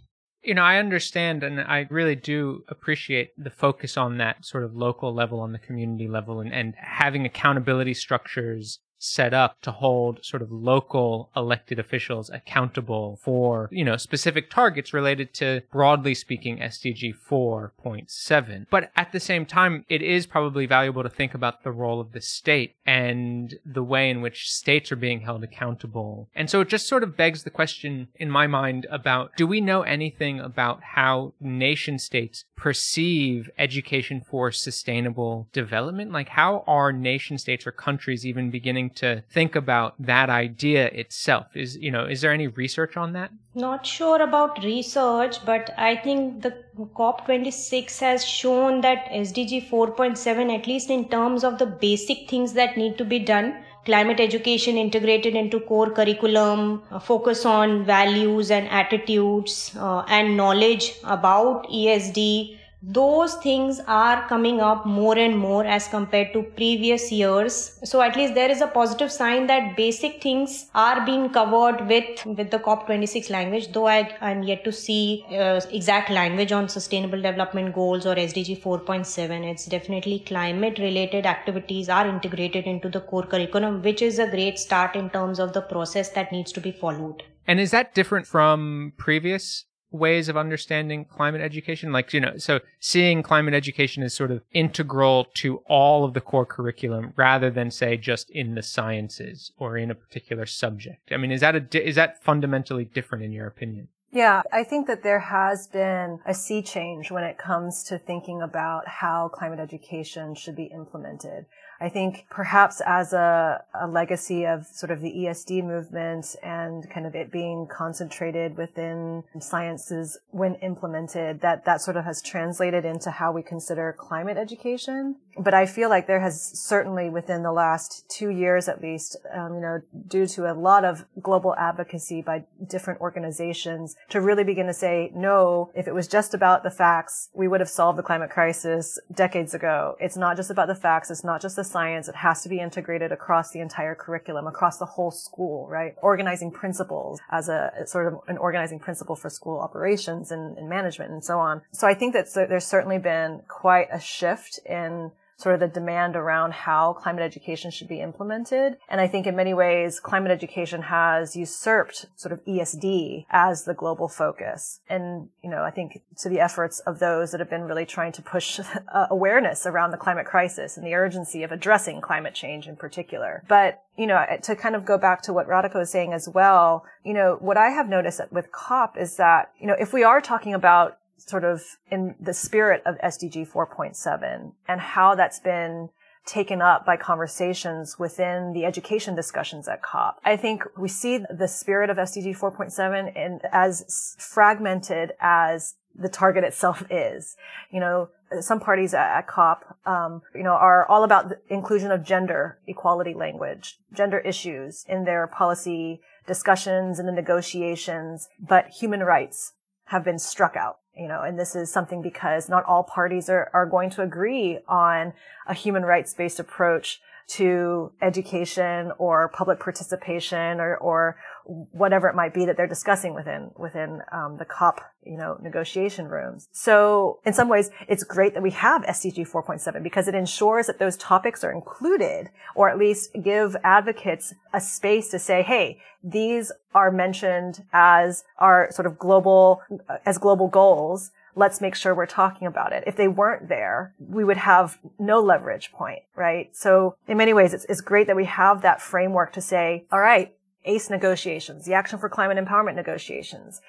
You 0.42 0.54
know, 0.54 0.62
I 0.62 0.78
understand 0.78 1.44
and 1.44 1.60
I 1.60 1.86
really 1.88 2.16
do 2.16 2.64
appreciate 2.68 3.30
the 3.38 3.50
focus 3.50 3.96
on 3.96 4.18
that 4.18 4.44
sort 4.44 4.64
of 4.64 4.74
local 4.74 5.14
level, 5.14 5.40
on 5.40 5.52
the 5.52 5.58
community 5.58 6.08
level, 6.08 6.40
and, 6.40 6.52
and 6.52 6.74
having 6.76 7.24
accountability 7.24 7.94
structures 7.94 8.80
set 9.02 9.34
up 9.34 9.60
to 9.62 9.72
hold 9.72 10.24
sort 10.24 10.42
of 10.42 10.52
local 10.52 11.28
elected 11.34 11.78
officials 11.78 12.30
accountable 12.30 13.18
for, 13.20 13.68
you 13.72 13.84
know, 13.84 13.96
specific 13.96 14.48
targets 14.48 14.94
related 14.94 15.34
to 15.34 15.62
broadly 15.72 16.14
speaking 16.14 16.58
SDG 16.58 17.14
4.7. 17.28 18.66
But 18.70 18.92
at 18.96 19.10
the 19.10 19.20
same 19.20 19.44
time, 19.44 19.84
it 19.88 20.02
is 20.02 20.26
probably 20.26 20.66
valuable 20.66 21.02
to 21.02 21.08
think 21.08 21.34
about 21.34 21.64
the 21.64 21.72
role 21.72 22.00
of 22.00 22.12
the 22.12 22.20
state 22.20 22.76
and 22.86 23.54
the 23.66 23.82
way 23.82 24.08
in 24.08 24.20
which 24.20 24.50
states 24.50 24.92
are 24.92 24.96
being 24.96 25.22
held 25.22 25.42
accountable. 25.42 26.28
And 26.34 26.48
so 26.48 26.60
it 26.60 26.68
just 26.68 26.86
sort 26.86 27.02
of 27.02 27.16
begs 27.16 27.42
the 27.42 27.50
question 27.50 28.08
in 28.14 28.30
my 28.30 28.46
mind 28.46 28.86
about 28.90 29.36
do 29.36 29.46
we 29.46 29.60
know 29.60 29.82
anything 29.82 30.38
about 30.38 30.82
how 30.82 31.34
nation 31.40 31.98
states 31.98 32.44
perceive 32.62 33.50
education 33.58 34.20
for 34.20 34.52
sustainable 34.52 35.48
development? 35.52 36.12
Like 36.12 36.28
how 36.28 36.62
are 36.68 36.92
nation 36.92 37.36
states 37.36 37.66
or 37.66 37.72
countries 37.72 38.24
even 38.24 38.52
beginning 38.52 38.90
to 39.02 39.24
think 39.28 39.56
about 39.56 39.94
that 39.98 40.30
idea 40.30 40.86
itself. 40.86 41.56
Is 41.56 41.76
you 41.76 41.90
know, 41.90 42.04
is 42.04 42.20
there 42.20 42.32
any 42.32 42.46
research 42.46 42.96
on 42.96 43.14
that? 43.14 43.32
Not 43.56 43.84
sure 43.84 44.22
about 44.22 44.62
research, 44.62 45.44
but 45.44 45.74
I 45.76 45.96
think 45.96 46.42
the 46.42 46.54
COP26 46.78 47.98
has 47.98 48.24
shown 48.24 48.80
that 48.82 49.06
SDG 49.06 49.68
4.7, 49.68 50.56
at 50.56 50.68
least 50.68 50.88
in 50.88 51.08
terms 51.08 51.42
of 51.42 51.58
the 51.58 51.66
basic 51.66 52.30
things 52.30 52.52
that 52.52 52.76
need 52.76 52.96
to 52.96 53.04
be 53.04 53.18
done, 53.18 53.56
climate 53.84 54.20
education 54.20 54.76
integrated 54.76 55.34
into 55.34 55.58
core 55.60 55.90
curriculum, 55.90 56.82
focus 57.00 57.44
on 57.44 57.84
values 57.84 58.50
and 58.50 58.68
attitudes 58.68 59.74
uh, 59.76 60.00
and 60.08 60.36
knowledge 60.36 60.94
about 61.04 61.66
ESD, 61.68 62.58
those 62.82 63.34
things 63.36 63.80
are 63.86 64.26
coming 64.28 64.60
up 64.60 64.84
more 64.84 65.16
and 65.16 65.38
more 65.38 65.64
as 65.64 65.86
compared 65.88 66.32
to 66.32 66.42
previous 66.42 67.12
years. 67.12 67.78
So 67.84 68.02
at 68.02 68.16
least 68.16 68.34
there 68.34 68.50
is 68.50 68.60
a 68.60 68.66
positive 68.66 69.12
sign 69.12 69.46
that 69.46 69.76
basic 69.76 70.20
things 70.22 70.66
are 70.74 71.04
being 71.06 71.30
covered 71.30 71.86
with 71.88 72.24
with 72.26 72.50
the 72.50 72.58
cop 72.58 72.86
26 72.86 73.30
language 73.30 73.72
though 73.72 73.86
i 73.86 73.98
am 74.20 74.42
yet 74.42 74.64
to 74.64 74.72
see 74.72 75.24
uh, 75.30 75.60
exact 75.70 76.10
language 76.10 76.52
on 76.52 76.68
sustainable 76.68 77.20
development 77.20 77.74
goals 77.74 78.06
or 78.06 78.14
sdg 78.14 78.60
4.7 78.60 79.50
it's 79.50 79.66
definitely 79.66 80.18
climate 80.20 80.78
related 80.78 81.26
activities 81.26 81.88
are 81.88 82.06
integrated 82.06 82.64
into 82.64 82.88
the 82.88 83.00
core 83.00 83.24
curriculum 83.24 83.82
which 83.82 84.02
is 84.02 84.18
a 84.18 84.30
great 84.30 84.58
start 84.58 84.96
in 84.96 85.10
terms 85.10 85.38
of 85.38 85.52
the 85.52 85.60
process 85.60 86.10
that 86.10 86.32
needs 86.32 86.52
to 86.52 86.60
be 86.60 86.72
followed. 86.72 87.22
And 87.46 87.58
is 87.60 87.70
that 87.72 87.94
different 87.94 88.26
from 88.26 88.92
previous 88.96 89.64
ways 89.92 90.28
of 90.28 90.36
understanding 90.36 91.04
climate 91.04 91.40
education? 91.40 91.92
Like 91.92 92.12
you 92.12 92.20
know 92.20 92.36
so 92.38 92.60
seeing 92.80 93.22
climate 93.22 93.54
education 93.54 94.02
as 94.02 94.14
sort 94.14 94.30
of 94.30 94.42
integral 94.52 95.26
to 95.34 95.58
all 95.66 96.04
of 96.04 96.14
the 96.14 96.20
core 96.20 96.46
curriculum 96.46 97.12
rather 97.16 97.50
than 97.50 97.70
say 97.70 97.96
just 97.96 98.30
in 98.30 98.54
the 98.54 98.62
sciences 98.62 99.52
or 99.56 99.76
in 99.76 99.90
a 99.90 99.94
particular 99.94 100.46
subject. 100.46 101.12
I 101.12 101.16
mean 101.16 101.30
is 101.30 101.40
that 101.40 101.54
a 101.56 101.86
is 101.86 101.96
that 101.96 102.22
fundamentally 102.22 102.84
different 102.84 103.24
in 103.24 103.32
your 103.32 103.46
opinion? 103.46 103.88
Yeah, 104.12 104.42
I 104.52 104.62
think 104.62 104.88
that 104.88 105.02
there 105.02 105.20
has 105.20 105.66
been 105.68 106.20
a 106.26 106.34
sea 106.34 106.60
change 106.60 107.10
when 107.10 107.24
it 107.24 107.38
comes 107.38 107.82
to 107.84 107.98
thinking 107.98 108.42
about 108.42 108.86
how 108.86 109.30
climate 109.32 109.58
education 109.58 110.34
should 110.34 110.54
be 110.54 110.64
implemented. 110.64 111.46
I 111.82 111.88
think 111.88 112.26
perhaps 112.30 112.80
as 112.86 113.12
a, 113.12 113.64
a 113.74 113.88
legacy 113.88 114.46
of 114.46 114.66
sort 114.66 114.92
of 114.92 115.00
the 115.00 115.12
ESD 115.12 115.64
movement 115.64 116.36
and 116.40 116.88
kind 116.88 117.06
of 117.06 117.16
it 117.16 117.32
being 117.32 117.66
concentrated 117.66 118.56
within 118.56 119.24
sciences 119.40 120.16
when 120.30 120.54
implemented, 120.56 121.40
that 121.40 121.64
that 121.64 121.80
sort 121.80 121.96
of 121.96 122.04
has 122.04 122.22
translated 122.22 122.84
into 122.84 123.10
how 123.10 123.32
we 123.32 123.42
consider 123.42 123.92
climate 123.98 124.36
education. 124.36 125.16
But 125.36 125.54
I 125.54 125.66
feel 125.66 125.88
like 125.88 126.06
there 126.06 126.20
has 126.20 126.40
certainly 126.40 127.10
within 127.10 127.42
the 127.42 127.50
last 127.50 128.08
two 128.08 128.28
years 128.28 128.68
at 128.68 128.80
least, 128.80 129.16
um, 129.34 129.54
you 129.54 129.60
know, 129.60 129.80
due 130.06 130.28
to 130.28 130.52
a 130.52 130.54
lot 130.54 130.84
of 130.84 131.04
global 131.20 131.56
advocacy 131.56 132.22
by 132.22 132.44
different 132.64 133.00
organizations 133.00 133.96
to 134.10 134.20
really 134.20 134.44
begin 134.44 134.66
to 134.66 134.74
say, 134.74 135.10
no, 135.16 135.72
if 135.74 135.88
it 135.88 135.94
was 135.94 136.06
just 136.06 136.32
about 136.32 136.62
the 136.62 136.70
facts, 136.70 137.30
we 137.34 137.48
would 137.48 137.60
have 137.60 137.68
solved 137.68 137.98
the 137.98 138.04
climate 138.04 138.30
crisis 138.30 139.00
decades 139.12 139.52
ago. 139.52 139.96
It's 139.98 140.16
not 140.16 140.36
just 140.36 140.50
about 140.50 140.68
the 140.68 140.76
facts. 140.76 141.10
It's 141.10 141.24
not 141.24 141.42
just 141.42 141.56
the 141.56 141.71
science. 141.72 142.08
It 142.08 142.16
has 142.16 142.42
to 142.42 142.48
be 142.48 142.60
integrated 142.60 143.10
across 143.12 143.50
the 143.50 143.60
entire 143.60 143.94
curriculum, 143.94 144.46
across 144.46 144.78
the 144.78 144.86
whole 144.94 145.10
school, 145.10 145.68
right? 145.68 145.94
Organizing 146.02 146.50
principles 146.50 147.20
as 147.30 147.48
a 147.48 147.72
sort 147.86 148.06
of 148.08 148.20
an 148.28 148.38
organizing 148.38 148.78
principle 148.78 149.16
for 149.16 149.30
school 149.30 149.58
operations 149.58 150.30
and, 150.30 150.58
and 150.58 150.68
management 150.68 151.10
and 151.10 151.24
so 151.24 151.38
on. 151.38 151.62
So 151.72 151.86
I 151.86 151.94
think 151.94 152.14
that 152.14 152.26
there's 152.34 152.66
certainly 152.66 152.98
been 152.98 153.42
quite 153.48 153.88
a 153.92 154.00
shift 154.00 154.60
in 154.66 155.10
sort 155.36 155.54
of 155.54 155.60
the 155.60 155.68
demand 155.68 156.16
around 156.16 156.52
how 156.52 156.92
climate 156.92 157.24
education 157.24 157.70
should 157.70 157.88
be 157.88 158.00
implemented. 158.00 158.76
And 158.88 159.00
I 159.00 159.08
think 159.08 159.26
in 159.26 159.36
many 159.36 159.54
ways, 159.54 160.00
climate 160.00 160.30
education 160.30 160.82
has 160.82 161.36
usurped 161.36 162.06
sort 162.16 162.32
of 162.32 162.44
ESD 162.44 163.26
as 163.30 163.64
the 163.64 163.74
global 163.74 164.08
focus. 164.08 164.80
And, 164.88 165.28
you 165.42 165.50
know, 165.50 165.62
I 165.62 165.70
think 165.70 166.02
to 166.18 166.28
the 166.28 166.40
efforts 166.40 166.80
of 166.80 166.98
those 166.98 167.32
that 167.32 167.40
have 167.40 167.50
been 167.50 167.62
really 167.62 167.86
trying 167.86 168.12
to 168.12 168.22
push 168.22 168.60
uh, 168.60 169.06
awareness 169.10 169.66
around 169.66 169.90
the 169.90 169.96
climate 169.96 170.26
crisis 170.26 170.76
and 170.76 170.86
the 170.86 170.94
urgency 170.94 171.42
of 171.42 171.52
addressing 171.52 172.00
climate 172.00 172.34
change 172.34 172.66
in 172.68 172.76
particular. 172.76 173.44
But 173.48 173.82
you 173.96 174.06
know, 174.06 174.24
to 174.42 174.56
kind 174.56 174.74
of 174.74 174.86
go 174.86 174.96
back 174.96 175.22
to 175.22 175.32
what 175.32 175.46
Radhika 175.46 175.74
was 175.74 175.90
saying 175.90 176.14
as 176.14 176.28
well, 176.28 176.84
you 177.04 177.12
know, 177.12 177.36
what 177.40 177.58
I 177.58 177.68
have 177.70 177.88
noticed 177.88 178.20
with 178.30 178.50
COP 178.50 178.96
is 178.96 179.16
that, 179.16 179.52
you 179.60 179.66
know, 179.66 179.76
if 179.78 179.92
we 179.92 180.02
are 180.02 180.20
talking 180.20 180.54
about 180.54 180.98
sort 181.26 181.44
of 181.44 181.62
in 181.90 182.14
the 182.20 182.34
spirit 182.34 182.82
of 182.84 182.96
SDG 182.98 183.48
4.7 183.50 184.52
and 184.68 184.80
how 184.80 185.14
that's 185.14 185.40
been 185.40 185.90
taken 186.24 186.62
up 186.62 186.86
by 186.86 186.96
conversations 186.96 187.98
within 187.98 188.52
the 188.52 188.64
education 188.64 189.14
discussions 189.14 189.66
at 189.68 189.82
COP. 189.82 190.20
I 190.24 190.36
think 190.36 190.62
we 190.76 190.88
see 190.88 191.18
the 191.18 191.48
spirit 191.48 191.90
of 191.90 191.96
SDG 191.96 192.38
4.7 192.38 193.12
and 193.16 193.40
as 193.50 194.16
fragmented 194.18 195.12
as 195.20 195.74
the 195.94 196.08
target 196.08 196.44
itself 196.44 196.84
is. 196.90 197.36
You 197.70 197.80
know, 197.80 198.08
some 198.40 198.60
parties 198.60 198.94
at, 198.94 199.26
COP, 199.26 199.76
um, 199.84 200.22
you 200.34 200.42
know, 200.42 200.52
are 200.52 200.86
all 200.88 201.04
about 201.04 201.28
the 201.28 201.38
inclusion 201.48 201.90
of 201.90 202.04
gender 202.04 202.58
equality 202.66 203.14
language, 203.14 203.78
gender 203.92 204.18
issues 204.20 204.84
in 204.88 205.04
their 205.04 205.26
policy 205.26 206.00
discussions 206.26 206.98
and 206.98 207.08
the 207.08 207.12
negotiations, 207.12 208.28
but 208.40 208.68
human 208.68 209.00
rights 209.00 209.52
have 209.86 210.04
been 210.04 210.18
struck 210.18 210.56
out 210.56 210.78
you 210.96 211.08
know, 211.08 211.22
and 211.22 211.38
this 211.38 211.54
is 211.54 211.70
something 211.72 212.02
because 212.02 212.48
not 212.48 212.64
all 212.64 212.82
parties 212.82 213.28
are, 213.30 213.50
are 213.54 213.66
going 213.66 213.90
to 213.90 214.02
agree 214.02 214.58
on 214.68 215.12
a 215.46 215.54
human 215.54 215.84
rights 215.84 216.12
based 216.14 216.38
approach 216.38 217.00
to 217.28 217.92
education 218.02 218.92
or 218.98 219.28
public 219.28 219.60
participation 219.60 220.60
or, 220.60 220.76
or 220.76 221.16
whatever 221.44 222.08
it 222.08 222.14
might 222.14 222.32
be 222.34 222.44
that 222.46 222.56
they're 222.56 222.66
discussing 222.66 223.14
within 223.14 223.50
within 223.56 224.00
um, 224.12 224.36
the 224.38 224.44
COP 224.44 224.80
you 225.04 225.16
know 225.16 225.36
negotiation 225.42 226.06
rooms. 226.06 226.48
So 226.52 227.18
in 227.24 227.32
some 227.32 227.48
ways, 227.48 227.70
it's 227.88 228.04
great 228.04 228.34
that 228.34 228.42
we 228.42 228.50
have 228.50 228.82
SDG 228.82 229.28
4.7 229.28 229.82
because 229.82 230.08
it 230.08 230.14
ensures 230.14 230.66
that 230.66 230.78
those 230.78 230.96
topics 230.96 231.42
are 231.42 231.52
included, 231.52 232.30
or 232.54 232.68
at 232.68 232.78
least 232.78 233.10
give 233.22 233.56
advocates 233.64 234.34
a 234.52 234.60
space 234.60 235.08
to 235.10 235.18
say, 235.18 235.42
"Hey, 235.42 235.80
these 236.02 236.52
are 236.74 236.90
mentioned 236.90 237.64
as 237.72 238.24
our 238.38 238.70
sort 238.70 238.86
of 238.86 238.98
global 238.98 239.62
as 240.06 240.18
global 240.18 240.48
goals." 240.48 241.10
Let's 241.34 241.60
make 241.60 241.74
sure 241.74 241.94
we're 241.94 242.06
talking 242.06 242.46
about 242.46 242.72
it. 242.72 242.84
If 242.86 242.96
they 242.96 243.08
weren't 243.08 243.48
there, 243.48 243.94
we 243.98 244.24
would 244.24 244.36
have 244.36 244.78
no 244.98 245.20
leverage 245.20 245.72
point, 245.72 246.02
right? 246.14 246.54
So 246.54 246.96
in 247.08 247.16
many 247.16 247.32
ways, 247.32 247.54
it's, 247.54 247.64
it's 247.66 247.80
great 247.80 248.06
that 248.06 248.16
we 248.16 248.26
have 248.26 248.62
that 248.62 248.82
framework 248.82 249.32
to 249.34 249.40
say, 249.40 249.86
all 249.90 250.00
right, 250.00 250.34
ACE 250.64 250.90
negotiations, 250.90 251.64
the 251.64 251.74
Action 251.74 251.98
for 251.98 252.08
Climate 252.08 252.38
Empowerment 252.38 252.74
negotiations. 252.74 253.60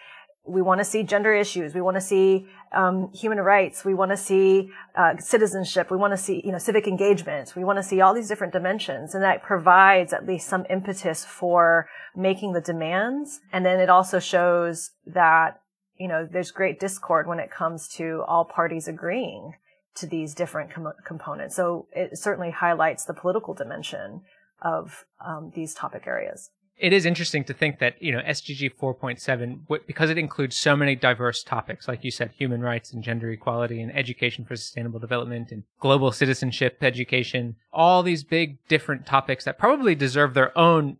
We 0.46 0.62
want 0.62 0.80
to 0.80 0.86
see 0.86 1.04
gender 1.04 1.34
issues. 1.34 1.74
We 1.74 1.80
want 1.80 1.96
to 1.96 2.02
see 2.02 2.48
um, 2.74 3.10
human 3.14 3.40
rights. 3.40 3.86
We 3.86 3.94
want 3.94 4.12
to 4.12 4.18
see 4.18 4.70
uh, 4.94 5.16
citizenship. 5.18 5.90
We 5.90 5.96
want 5.96 6.12
to 6.12 6.18
see, 6.18 6.42
you 6.44 6.52
know, 6.52 6.58
civic 6.58 6.86
engagement. 6.86 7.56
We 7.56 7.64
want 7.64 7.78
to 7.78 7.84
see 7.84 8.02
all 8.02 8.14
these 8.14 8.28
different 8.28 8.52
dimensions, 8.52 9.16
and 9.16 9.24
that 9.24 9.42
provides 9.42 10.12
at 10.12 10.26
least 10.26 10.50
some 10.50 10.66
impetus 10.70 11.24
for 11.24 11.88
making 12.14 12.52
the 12.52 12.62
demands. 12.62 13.40
And 13.54 13.66
then 13.66 13.80
it 13.80 13.90
also 13.90 14.20
shows 14.20 14.92
that 15.08 15.62
you 16.04 16.10
know 16.10 16.28
there's 16.30 16.52
great 16.52 16.80
discord 16.80 17.28
when 17.28 17.40
it 17.40 17.50
comes 17.50 17.88
to 18.00 18.24
all 18.28 18.44
parties 18.44 18.90
agreeing 18.90 19.54
to 19.96 20.06
these 20.06 20.36
different 20.36 20.70
com- 20.70 20.94
components. 21.06 21.56
So 21.56 21.88
it 21.94 22.18
certainly 22.18 22.52
highlights 22.52 23.06
the 23.06 23.14
political 23.14 23.54
dimension 23.54 24.22
of 24.62 25.06
um, 25.26 25.54
these 25.56 25.74
topic 25.74 26.04
areas 26.06 26.50
it 26.78 26.92
is 26.92 27.06
interesting 27.06 27.44
to 27.46 27.54
think 27.54 27.80
that 27.80 28.02
you 28.02 28.12
know 28.12 28.20
SDG 28.20 28.72
4.7 28.76 29.86
because 29.86 30.10
it 30.10 30.18
includes 30.18 30.58
so 30.58 30.76
many 30.76 30.96
diverse 30.96 31.44
topics 31.44 31.88
like 31.88 32.04
you 32.04 32.12
said 32.12 32.32
human 32.32 32.62
rights 32.62 32.92
and 32.92 33.04
gender 33.04 33.32
equality 33.32 33.82
and 33.82 33.96
education 33.96 34.44
for 34.46 34.56
sustainable 34.56 35.00
development 35.00 35.52
and 35.52 35.64
global 35.80 36.12
citizenship 36.12 36.78
education 36.82 37.56
all 37.72 38.04
these 38.04 38.24
big 38.24 38.58
different 38.68 39.06
topics 39.06 39.46
that 39.46 39.58
probably 39.58 39.96
deserve 39.96 40.34
their 40.34 40.58
own 40.58 40.98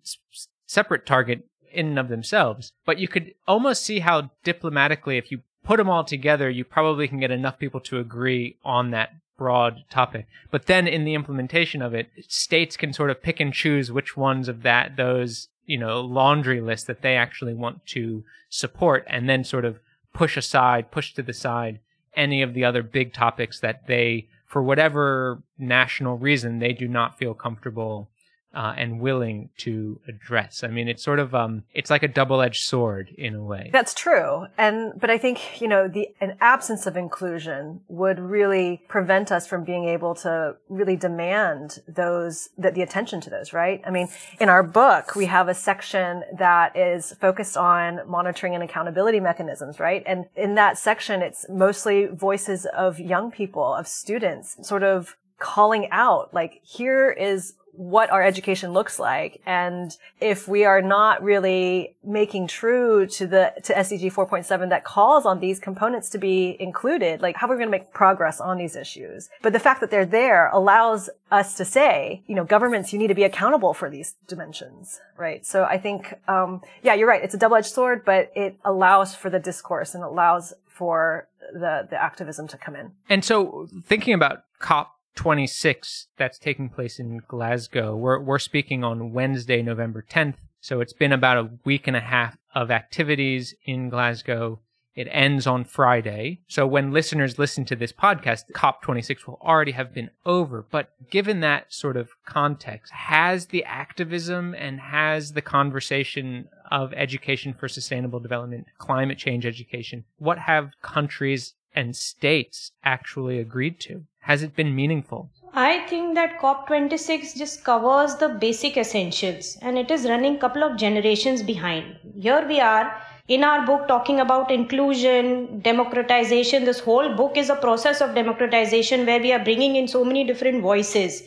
separate 0.66 1.06
target 1.06 1.48
in 1.74 1.88
and 1.88 2.00
of 2.00 2.10
themselves 2.10 2.72
but 2.86 3.00
you 3.00 3.08
could 3.08 3.34
almost 3.48 3.84
see 3.84 4.00
how 4.00 4.30
diplomatically 4.44 5.18
if 5.18 5.32
you 5.32 5.42
put 5.64 5.78
them 5.78 5.90
all 5.90 6.04
together 6.04 6.50
you 6.50 6.64
probably 6.64 7.08
can 7.08 7.20
get 7.20 7.32
enough 7.32 7.60
people 7.60 7.80
to 7.80 8.00
agree 8.00 8.58
on 8.64 8.92
that 8.92 9.12
broad 9.38 9.84
topic. 9.90 10.28
But 10.52 10.68
then 10.68 10.88
in 10.88 11.06
the 11.06 11.16
implementation 11.16 11.82
of 11.82 11.94
it, 11.94 12.10
states 12.28 12.78
can 12.78 12.94
sort 12.94 13.10
of 13.10 13.22
pick 13.22 13.40
and 13.40 13.54
choose 13.54 13.92
which 13.92 14.16
ones 14.16 14.48
of 14.48 14.64
that 14.64 14.96
those 14.96 15.50
you 15.66 15.78
know 15.78 16.02
laundry 16.02 16.62
list 16.62 16.88
that 16.88 17.02
they 17.02 17.16
actually 17.16 17.54
want 17.54 17.86
to 17.88 18.24
support 18.50 19.06
and 19.08 19.30
then 19.30 19.44
sort 19.44 19.66
of 19.66 19.80
push 20.14 20.38
aside 20.38 20.92
push 20.92 21.14
to 21.14 21.24
the 21.24 21.34
side 21.34 21.80
any 22.16 22.42
of 22.42 22.54
the 22.54 22.64
other 22.64 22.84
big 22.84 23.14
topics 23.14 23.60
that 23.62 23.88
they 23.88 24.28
for 24.46 24.62
whatever 24.62 25.42
national 25.58 26.18
reason 26.18 26.60
they 26.60 26.74
do 26.74 26.88
not 26.88 27.18
feel 27.18 27.34
comfortable 27.34 28.10
uh, 28.54 28.74
and 28.78 29.00
willing 29.00 29.50
to 29.58 30.00
address. 30.08 30.64
I 30.64 30.68
mean, 30.68 30.88
it's 30.88 31.04
sort 31.04 31.20
of 31.20 31.34
um, 31.34 31.64
it's 31.74 31.90
like 31.90 32.04
a 32.04 32.08
double-edged 32.08 32.64
sword 32.64 33.10
in 33.18 33.36
a 33.36 33.44
way. 33.44 33.70
That's 33.74 33.94
true, 33.94 34.48
and 34.58 34.94
but 35.00 35.10
I 35.10 35.18
think 35.18 35.62
you 35.62 35.68
know 35.68 35.88
the 35.88 36.10
an 36.22 36.38
absence 36.40 36.86
of 36.86 36.96
inclusion 36.96 37.82
would 37.88 38.20
really 38.20 38.82
prevent 38.88 39.32
us 39.32 39.48
from 39.48 39.64
being 39.64 39.86
able 39.86 40.16
to 40.16 40.56
really 40.70 40.96
demand 40.96 41.80
those 41.88 42.50
that 42.58 42.76
the 42.76 42.82
attention 42.82 43.22
to 43.22 43.30
those. 43.30 43.54
Right? 43.54 43.82
I 43.86 43.90
mean, 43.90 44.08
in 44.40 44.50
our 44.50 44.64
book 44.64 45.16
we 45.16 45.26
have 45.26 45.48
a 45.48 45.56
section 45.56 46.24
that 46.38 46.76
is 46.78 47.14
focused 47.20 47.58
on 47.58 48.02
monitoring 48.08 48.54
and 48.54 48.64
accountability 48.64 49.20
mechanisms. 49.20 49.80
Right? 49.80 50.04
And 50.06 50.26
in 50.36 50.56
that 50.56 50.78
section, 50.78 51.22
it's 51.22 51.46
mostly 51.50 52.06
voices 52.06 52.66
of 52.68 53.00
young 53.00 53.32
people, 53.32 53.74
of 53.74 53.88
students, 53.88 54.58
sort 54.68 54.84
of 54.84 55.16
calling 55.40 55.90
out 55.92 56.34
like 56.34 56.62
here 56.64 57.12
is 57.12 57.54
what 57.76 58.12
our 58.12 58.22
education 58.22 58.72
looks 58.72 59.00
like. 59.00 59.42
And 59.46 59.96
if 60.22 60.48
we 60.48 60.64
are 60.64 60.82
not 60.82 61.24
really 61.24 61.96
making 62.04 62.48
true 62.48 63.08
to 63.08 63.26
the, 63.26 63.54
to 63.64 63.74
SDG 63.74 64.14
4.7 64.14 64.70
that 64.70 64.84
calls 64.84 65.26
on 65.26 65.40
these 65.40 65.60
components 65.60 66.10
to 66.10 66.20
be 66.20 66.56
included, 66.60 67.22
like 67.22 67.36
how 67.36 67.48
are 67.48 67.52
we 67.52 67.58
going 67.58 67.68
to 67.68 67.72
make 67.72 67.92
progress 67.92 68.40
on 68.40 68.58
these 68.58 68.76
issues? 68.76 69.30
But 69.42 69.54
the 69.54 69.60
fact 69.60 69.82
that 69.82 69.90
they're 69.90 70.06
there 70.06 70.50
allows 70.50 71.10
us 71.32 71.56
to 71.56 71.66
say, 71.66 72.22
you 72.28 72.36
know, 72.36 72.44
governments, 72.44 72.94
you 72.94 73.00
need 73.00 73.08
to 73.08 73.16
be 73.16 73.24
accountable 73.24 73.74
for 73.74 73.90
these 73.90 74.16
dimensions, 74.28 75.00
right? 75.18 75.44
So 75.44 75.64
I 75.64 75.80
think, 75.80 76.14
um, 76.28 76.62
yeah, 76.84 76.94
you're 76.94 77.08
right. 77.08 77.24
It's 77.24 77.34
a 77.34 77.40
double-edged 77.40 77.74
sword, 77.74 78.06
but 78.06 78.32
it 78.36 78.56
allows 78.64 79.16
for 79.16 79.32
the 79.32 79.40
discourse 79.40 79.96
and 79.96 80.04
allows 80.04 80.54
for 80.68 81.28
the, 81.52 81.88
the 81.90 82.02
activism 82.02 82.48
to 82.50 82.58
come 82.58 82.76
in. 82.76 82.92
And 83.10 83.26
so 83.26 83.68
thinking 83.86 84.14
about 84.14 84.44
COP 84.60 84.96
26 85.16 86.08
that's 86.18 86.40
taking 86.40 86.70
place 86.70 87.00
in 87.00 87.22
Glasgow. 87.28 87.96
We're, 87.96 88.20
we're 88.20 88.40
speaking 88.40 88.84
on 88.84 89.14
Wednesday, 89.14 89.62
November 89.62 90.06
10th. 90.08 90.36
So 90.62 90.80
it's 90.80 90.94
been 90.94 91.12
about 91.12 91.38
a 91.38 91.50
week 91.66 91.88
and 91.88 91.96
a 91.96 92.02
half 92.02 92.38
of 92.56 92.72
activities 92.72 93.54
in 93.66 93.90
Glasgow. 93.90 94.60
It 94.96 95.08
ends 95.12 95.48
on 95.48 95.66
Friday. 95.66 96.40
So 96.48 96.68
when 96.68 96.92
listeners 96.92 97.40
listen 97.40 97.66
to 97.66 97.76
this 97.76 97.92
podcast, 97.92 98.44
COP26 98.54 99.26
will 99.26 99.40
already 99.42 99.72
have 99.72 99.94
been 99.94 100.12
over. 100.26 100.66
But 100.70 100.92
given 101.10 101.40
that 101.40 101.74
sort 101.74 101.98
of 101.98 102.12
context, 102.26 102.94
has 102.94 103.48
the 103.48 103.66
activism 103.66 104.54
and 104.54 104.80
has 104.80 105.34
the 105.34 105.42
conversation 105.42 106.48
of 106.70 106.94
education 106.94 107.54
for 107.54 107.68
sustainable 107.68 108.20
development, 108.20 108.68
climate 108.78 109.18
change 109.18 109.46
education, 109.46 110.06
what 110.18 110.38
have 110.38 110.72
countries 110.82 111.56
and 111.76 111.96
states 111.96 112.72
actually 112.84 113.40
agreed 113.40 113.80
to? 113.82 114.06
Has 114.24 114.42
it 114.42 114.56
been 114.56 114.74
meaningful? 114.74 115.30
I 115.54 115.86
think 115.88 116.16
that 116.16 116.40
COP26 116.40 117.36
just 117.36 117.66
covers 117.66 118.16
the 118.16 118.30
basic 118.30 118.78
essentials 118.78 119.58
and 119.62 119.78
it 119.78 119.92
is 119.92 120.06
running 120.06 120.38
a 120.38 120.40
couple 120.40 120.64
of 120.64 120.78
generations 120.78 121.44
behind. 121.44 121.98
Here 122.18 122.48
we 122.48 122.62
are 122.62 122.96
in 123.28 123.44
our 123.44 123.66
book 123.66 123.86
talking 123.90 124.22
about 124.22 124.50
inclusion, 124.50 125.60
democratization. 125.60 126.64
This 126.64 126.80
whole 126.80 127.14
book 127.18 127.36
is 127.36 127.50
a 127.50 127.58
process 127.58 128.00
of 128.00 128.16
democratization 128.16 129.06
where 129.06 129.20
we 129.20 129.34
are 129.34 129.44
bringing 129.44 129.76
in 129.76 129.90
so 129.90 130.06
many 130.06 130.24
different 130.24 130.62
voices. 130.62 131.24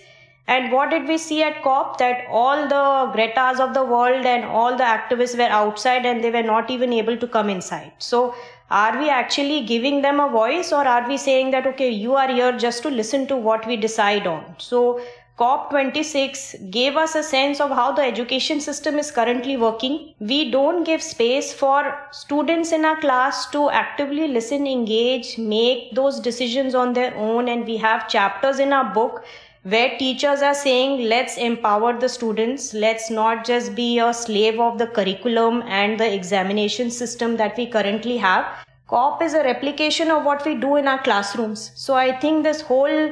And 0.49 0.73
what 0.73 0.89
did 0.89 1.07
we 1.07 1.19
see 1.19 1.43
at 1.43 1.63
COP? 1.63 1.99
That 1.99 2.25
all 2.31 2.67
the 2.67 3.13
Gretas 3.15 3.61
of 3.61 3.75
the 3.75 3.85
world 3.85 4.25
and 4.25 4.45
all 4.45 4.75
the 4.75 4.85
activists 4.85 5.37
were 5.37 5.53
outside 5.53 6.07
and 6.07 6.25
they 6.25 6.31
were 6.31 6.43
not 6.43 6.71
even 6.71 6.95
able 6.95 7.19
to 7.19 7.29
come 7.29 7.51
inside. 7.51 7.93
So 7.99 8.35
are 8.71 8.99
we 8.99 9.09
actually 9.09 9.65
giving 9.65 10.03
them 10.03 10.19
a 10.21 10.29
voice 10.29 10.73
or 10.73 10.85
are 10.87 11.07
we 11.09 11.17
saying 11.17 11.51
that 11.51 11.67
okay 11.67 11.91
you 11.91 12.15
are 12.15 12.29
here 12.29 12.57
just 12.57 12.83
to 12.83 12.91
listen 12.91 13.27
to 13.27 13.37
what 13.37 13.67
we 13.67 13.77
decide 13.77 14.27
on 14.27 14.45
so 14.59 15.01
COP26 15.39 16.71
gave 16.71 16.97
us 16.97 17.15
a 17.15 17.23
sense 17.23 17.61
of 17.61 17.69
how 17.69 17.93
the 17.93 18.01
education 18.01 18.59
system 18.59 18.99
is 18.99 19.11
currently 19.11 19.59
working. 19.59 20.15
We 20.19 20.51
don't 20.51 20.83
give 20.85 21.03
space 21.03 21.53
for 21.53 22.09
students 22.11 22.73
in 22.73 22.87
our 22.87 22.99
class 22.99 23.51
to 23.51 23.69
actively 23.69 24.29
listen, 24.29 24.67
engage, 24.67 25.37
make 25.37 25.95
those 25.95 26.21
decisions 26.21 26.75
on 26.75 26.95
their 26.95 27.15
own. 27.17 27.51
And 27.51 27.67
we 27.67 27.77
have 27.77 28.09
chapters 28.09 28.59
in 28.59 28.73
our 28.73 28.95
book 28.95 29.27
where 29.73 29.99
teachers 29.99 30.43
are 30.43 30.55
saying, 30.55 31.09
let's 31.09 31.37
empower 31.37 31.99
the 31.99 32.09
students. 32.09 32.73
Let's 32.73 33.11
not 33.11 33.45
just 33.45 33.75
be 33.75 33.99
a 33.99 34.15
slave 34.15 34.61
of 34.61 34.79
the 34.79 34.87
curriculum 34.87 35.63
and 35.67 35.99
the 35.99 36.15
examination 36.15 36.89
system 36.89 37.37
that 37.39 37.57
we 37.57 37.67
currently 37.67 38.17
have. 38.19 38.47
COP 38.87 39.23
is 39.23 39.35
a 39.35 39.43
replication 39.43 40.13
of 40.13 40.25
what 40.25 40.47
we 40.47 40.55
do 40.55 40.77
in 40.77 40.87
our 40.87 41.03
classrooms. 41.03 41.73
So 41.75 41.95
I 41.95 42.17
think 42.17 42.45
this 42.45 42.61
whole 42.61 43.11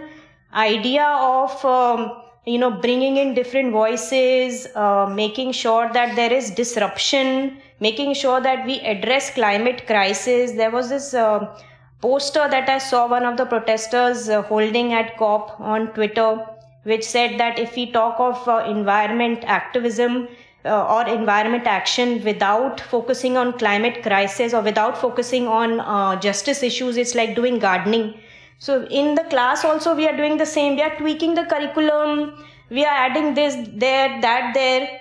idea 0.52 1.04
of, 1.04 1.64
um, 1.64 2.22
you 2.46 2.58
know, 2.58 2.70
bringing 2.70 3.16
in 3.16 3.34
different 3.34 3.72
voices, 3.72 4.68
uh, 4.76 5.06
making 5.12 5.50
sure 5.50 5.92
that 5.92 6.14
there 6.14 6.32
is 6.32 6.52
disruption, 6.52 7.56
making 7.80 8.14
sure 8.14 8.40
that 8.40 8.64
we 8.64 8.78
address 8.82 9.34
climate 9.34 9.88
crisis. 9.88 10.52
There 10.52 10.70
was 10.70 10.88
this 10.88 11.14
uh, 11.14 11.58
poster 12.04 12.46
that 12.54 12.68
I 12.68 12.78
saw 12.78 13.06
one 13.08 13.24
of 13.24 13.38
the 13.38 13.46
protesters 13.46 14.28
uh, 14.28 14.42
holding 14.42 14.92
at 14.92 15.16
COP 15.16 15.58
on 15.58 15.86
Twitter, 15.94 16.46
which 16.82 17.02
said 17.02 17.38
that 17.40 17.58
if 17.58 17.76
we 17.76 17.90
talk 17.92 18.20
of 18.20 18.46
uh, 18.46 18.58
environment 18.68 19.44
activism 19.46 20.28
uh, 20.66 20.94
or 20.94 21.08
environment 21.08 21.66
action 21.66 22.22
without 22.22 22.80
focusing 22.80 23.38
on 23.38 23.54
climate 23.58 24.02
crisis 24.02 24.52
or 24.52 24.60
without 24.60 24.98
focusing 24.98 25.46
on 25.46 25.80
uh, 25.80 26.20
justice 26.20 26.62
issues, 26.62 26.98
it's 26.98 27.14
like 27.14 27.34
doing 27.34 27.58
gardening. 27.58 28.12
So 28.58 28.84
in 29.00 29.14
the 29.14 29.24
class 29.24 29.64
also 29.64 29.94
we 29.94 30.06
are 30.06 30.16
doing 30.16 30.36
the 30.36 30.46
same. 30.46 30.76
We 30.76 30.82
are 30.82 30.94
tweaking 30.98 31.34
the 31.34 31.44
curriculum. 31.44 32.44
We 32.68 32.84
are 32.84 32.96
adding 33.06 33.32
this 33.32 33.56
there, 33.72 34.20
that 34.20 34.52
there 34.52 35.00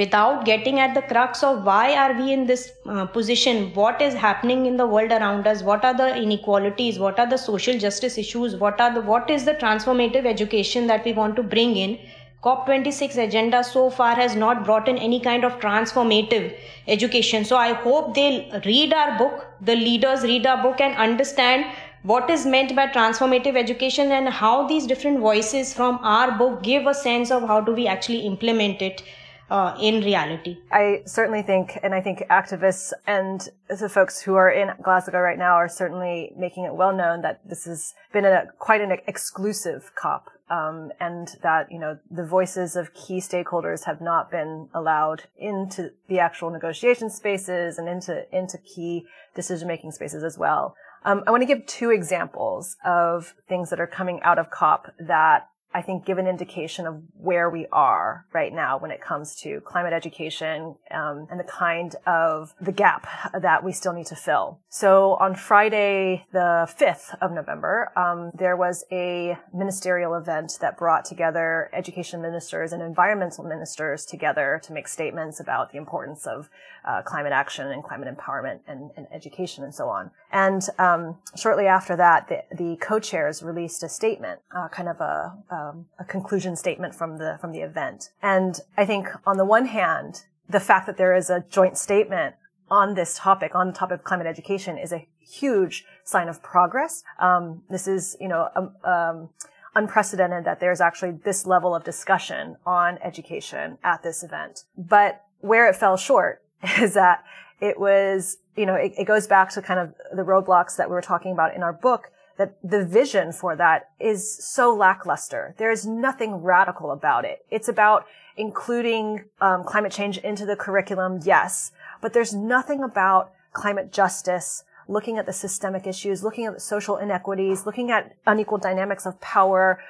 without 0.00 0.46
getting 0.46 0.80
at 0.80 0.94
the 0.94 1.02
crux 1.02 1.42
of 1.42 1.64
why 1.64 1.94
are 1.94 2.14
we 2.18 2.32
in 2.32 2.46
this 2.46 2.72
uh, 2.86 3.04
position 3.04 3.70
what 3.74 4.00
is 4.00 4.14
happening 4.14 4.64
in 4.64 4.78
the 4.78 4.86
world 4.86 5.12
around 5.12 5.46
us 5.46 5.62
what 5.62 5.84
are 5.84 5.94
the 5.94 6.08
inequalities 6.16 6.98
what 6.98 7.18
are 7.18 7.28
the 7.28 7.36
social 7.36 7.78
justice 7.78 8.16
issues 8.16 8.56
what 8.56 8.80
are 8.80 8.94
the 8.94 9.02
what 9.12 9.28
is 9.28 9.44
the 9.44 9.54
transformative 9.64 10.24
education 10.24 10.86
that 10.86 11.04
we 11.04 11.12
want 11.12 11.36
to 11.36 11.42
bring 11.42 11.76
in 11.76 11.98
COP26 12.44 13.18
agenda 13.22 13.62
so 13.62 13.88
far 13.88 14.14
has 14.16 14.34
not 14.34 14.64
brought 14.64 14.88
in 14.88 14.98
any 14.98 15.20
kind 15.20 15.44
of 15.44 15.60
transformative 15.60 16.52
education. 16.88 17.44
So 17.44 17.56
I 17.56 17.72
hope 17.72 18.16
they'll 18.16 18.60
read 18.62 18.92
our 18.92 19.16
book, 19.16 19.46
the 19.60 19.76
leaders 19.76 20.24
read 20.24 20.44
our 20.44 20.60
book 20.60 20.80
and 20.80 20.96
understand 20.96 21.66
what 22.02 22.28
is 22.28 22.44
meant 22.44 22.74
by 22.74 22.88
transformative 22.88 23.56
education 23.56 24.10
and 24.10 24.28
how 24.28 24.66
these 24.66 24.88
different 24.88 25.20
voices 25.20 25.72
from 25.72 26.00
our 26.02 26.36
book 26.36 26.64
give 26.64 26.88
a 26.88 26.94
sense 26.94 27.30
of 27.30 27.46
how 27.46 27.60
do 27.60 27.72
we 27.72 27.86
actually 27.86 28.26
implement 28.26 28.82
it 28.82 29.04
uh, 29.52 29.76
in 29.78 30.02
reality. 30.02 30.56
I 30.72 31.02
certainly 31.04 31.42
think, 31.42 31.78
and 31.82 31.94
I 31.94 32.00
think 32.00 32.24
activists 32.30 32.94
and 33.06 33.46
the 33.68 33.90
folks 33.90 34.22
who 34.22 34.34
are 34.34 34.50
in 34.50 34.70
Glasgow 34.82 35.20
right 35.20 35.36
now 35.36 35.56
are 35.56 35.68
certainly 35.68 36.32
making 36.38 36.64
it 36.64 36.74
well 36.74 36.96
known 36.96 37.20
that 37.20 37.46
this 37.46 37.66
has 37.66 37.92
been 38.14 38.24
a 38.24 38.46
quite 38.58 38.80
an 38.80 38.96
exclusive 39.06 39.92
COP. 39.94 40.30
Um, 40.50 40.92
and 41.00 41.28
that 41.42 41.72
you 41.72 41.78
know 41.78 41.98
the 42.10 42.26
voices 42.26 42.76
of 42.76 42.92
key 42.92 43.18
stakeholders 43.20 43.84
have 43.84 44.02
not 44.02 44.30
been 44.30 44.68
allowed 44.74 45.22
into 45.38 45.92
the 46.08 46.18
actual 46.18 46.50
negotiation 46.50 47.08
spaces 47.08 47.78
and 47.78 47.88
into 47.88 48.26
into 48.36 48.58
key 48.58 49.06
decision 49.34 49.66
making 49.66 49.92
spaces 49.92 50.22
as 50.22 50.36
well. 50.36 50.76
Um, 51.06 51.22
I 51.26 51.30
want 51.30 51.40
to 51.40 51.46
give 51.46 51.64
two 51.64 51.90
examples 51.90 52.76
of 52.84 53.34
things 53.48 53.70
that 53.70 53.80
are 53.80 53.86
coming 53.86 54.20
out 54.22 54.38
of 54.38 54.50
COP 54.50 54.92
that 54.98 55.48
I 55.74 55.82
think 55.82 56.04
give 56.04 56.18
an 56.18 56.26
indication 56.26 56.86
of 56.86 57.02
where 57.14 57.48
we 57.48 57.66
are 57.72 58.26
right 58.32 58.52
now 58.52 58.78
when 58.78 58.90
it 58.90 59.00
comes 59.00 59.34
to 59.42 59.60
climate 59.62 59.92
education 59.92 60.76
um, 60.90 61.26
and 61.30 61.38
the 61.40 61.44
kind 61.44 61.94
of 62.06 62.54
the 62.60 62.72
gap 62.72 63.06
that 63.38 63.64
we 63.64 63.72
still 63.72 63.92
need 63.92 64.06
to 64.06 64.16
fill. 64.16 64.60
So 64.68 65.14
on 65.14 65.34
Friday, 65.34 66.26
the 66.32 66.68
5th 66.78 67.16
of 67.20 67.32
November, 67.32 67.92
um, 67.96 68.30
there 68.34 68.56
was 68.56 68.84
a 68.92 69.38
ministerial 69.52 70.14
event 70.14 70.58
that 70.60 70.76
brought 70.76 71.04
together 71.04 71.70
education 71.72 72.20
ministers 72.20 72.72
and 72.72 72.82
environmental 72.82 73.44
ministers 73.44 74.04
together 74.04 74.60
to 74.64 74.72
make 74.72 74.88
statements 74.88 75.40
about 75.40 75.72
the 75.72 75.78
importance 75.78 76.26
of 76.26 76.48
uh, 76.84 77.02
climate 77.02 77.32
action 77.32 77.68
and 77.68 77.82
climate 77.82 78.08
empowerment 78.14 78.60
and, 78.66 78.90
and, 78.96 79.06
education 79.12 79.62
and 79.62 79.74
so 79.74 79.88
on. 79.88 80.10
And 80.32 80.62
um, 80.78 81.18
shortly 81.36 81.66
after 81.66 81.96
that, 81.96 82.28
the, 82.28 82.56
the 82.56 82.76
co-chairs 82.76 83.42
released 83.42 83.82
a 83.82 83.88
statement, 83.88 84.40
uh, 84.56 84.68
kind 84.68 84.88
of 84.88 85.00
a, 85.00 85.36
um, 85.50 85.86
a 85.98 86.04
conclusion 86.04 86.56
statement 86.56 86.94
from 86.94 87.18
the 87.18 87.38
from 87.40 87.52
the 87.52 87.60
event. 87.60 88.10
And 88.22 88.58
I 88.76 88.84
think 88.84 89.08
on 89.26 89.36
the 89.36 89.44
one 89.44 89.66
hand, 89.66 90.24
the 90.48 90.60
fact 90.60 90.86
that 90.86 90.96
there 90.96 91.14
is 91.14 91.30
a 91.30 91.44
joint 91.50 91.78
statement 91.78 92.34
on 92.70 92.94
this 92.94 93.18
topic, 93.18 93.54
on 93.54 93.68
the 93.68 93.72
topic 93.72 93.98
of 93.98 94.04
climate 94.04 94.26
education, 94.26 94.78
is 94.78 94.92
a 94.92 95.06
huge 95.20 95.84
sign 96.04 96.28
of 96.28 96.42
progress. 96.42 97.04
Um, 97.18 97.62
this 97.70 97.86
is, 97.86 98.16
you 98.20 98.28
know, 98.28 98.48
um, 98.56 98.74
um, 98.84 99.28
unprecedented 99.74 100.44
that 100.44 100.60
there's 100.60 100.80
actually 100.80 101.12
this 101.24 101.46
level 101.46 101.74
of 101.74 101.84
discussion 101.84 102.56
on 102.66 102.98
education 103.02 103.78
at 103.84 104.02
this 104.02 104.22
event. 104.22 104.64
But 104.76 105.24
where 105.40 105.68
it 105.68 105.76
fell 105.76 105.96
short 105.96 106.42
is 106.80 106.94
that 106.94 107.24
it 107.60 107.78
was, 107.78 108.38
you 108.56 108.66
know, 108.66 108.74
it, 108.74 108.92
it 108.98 109.04
goes 109.04 109.26
back 109.26 109.50
to 109.50 109.62
kind 109.62 109.80
of 109.80 109.94
the 110.14 110.22
roadblocks 110.22 110.76
that 110.76 110.88
we 110.88 110.94
were 110.94 111.02
talking 111.02 111.32
about 111.32 111.54
in 111.54 111.62
our 111.62 111.72
book 111.72 112.10
that 112.38 112.56
the 112.62 112.84
vision 112.84 113.32
for 113.32 113.54
that 113.56 113.90
is 114.00 114.44
so 114.44 114.74
lackluster. 114.74 115.54
There 115.58 115.70
is 115.70 115.86
nothing 115.86 116.36
radical 116.36 116.90
about 116.90 117.24
it. 117.24 117.44
It's 117.50 117.68
about 117.68 118.06
including 118.36 119.24
um, 119.40 119.64
climate 119.64 119.92
change 119.92 120.18
into 120.18 120.46
the 120.46 120.56
curriculum, 120.56 121.20
yes, 121.22 121.72
but 122.00 122.12
there's 122.12 122.34
nothing 122.34 122.82
about 122.82 123.32
climate 123.52 123.92
justice, 123.92 124.64
looking 124.88 125.18
at 125.18 125.26
the 125.26 125.32
systemic 125.32 125.86
issues, 125.86 126.24
looking 126.24 126.46
at 126.46 126.54
the 126.54 126.60
social 126.60 126.96
inequities, 126.96 127.66
looking 127.66 127.90
at 127.90 128.16
unequal 128.26 128.58
dynamics 128.58 129.06
of 129.06 129.20
power, 129.20 129.80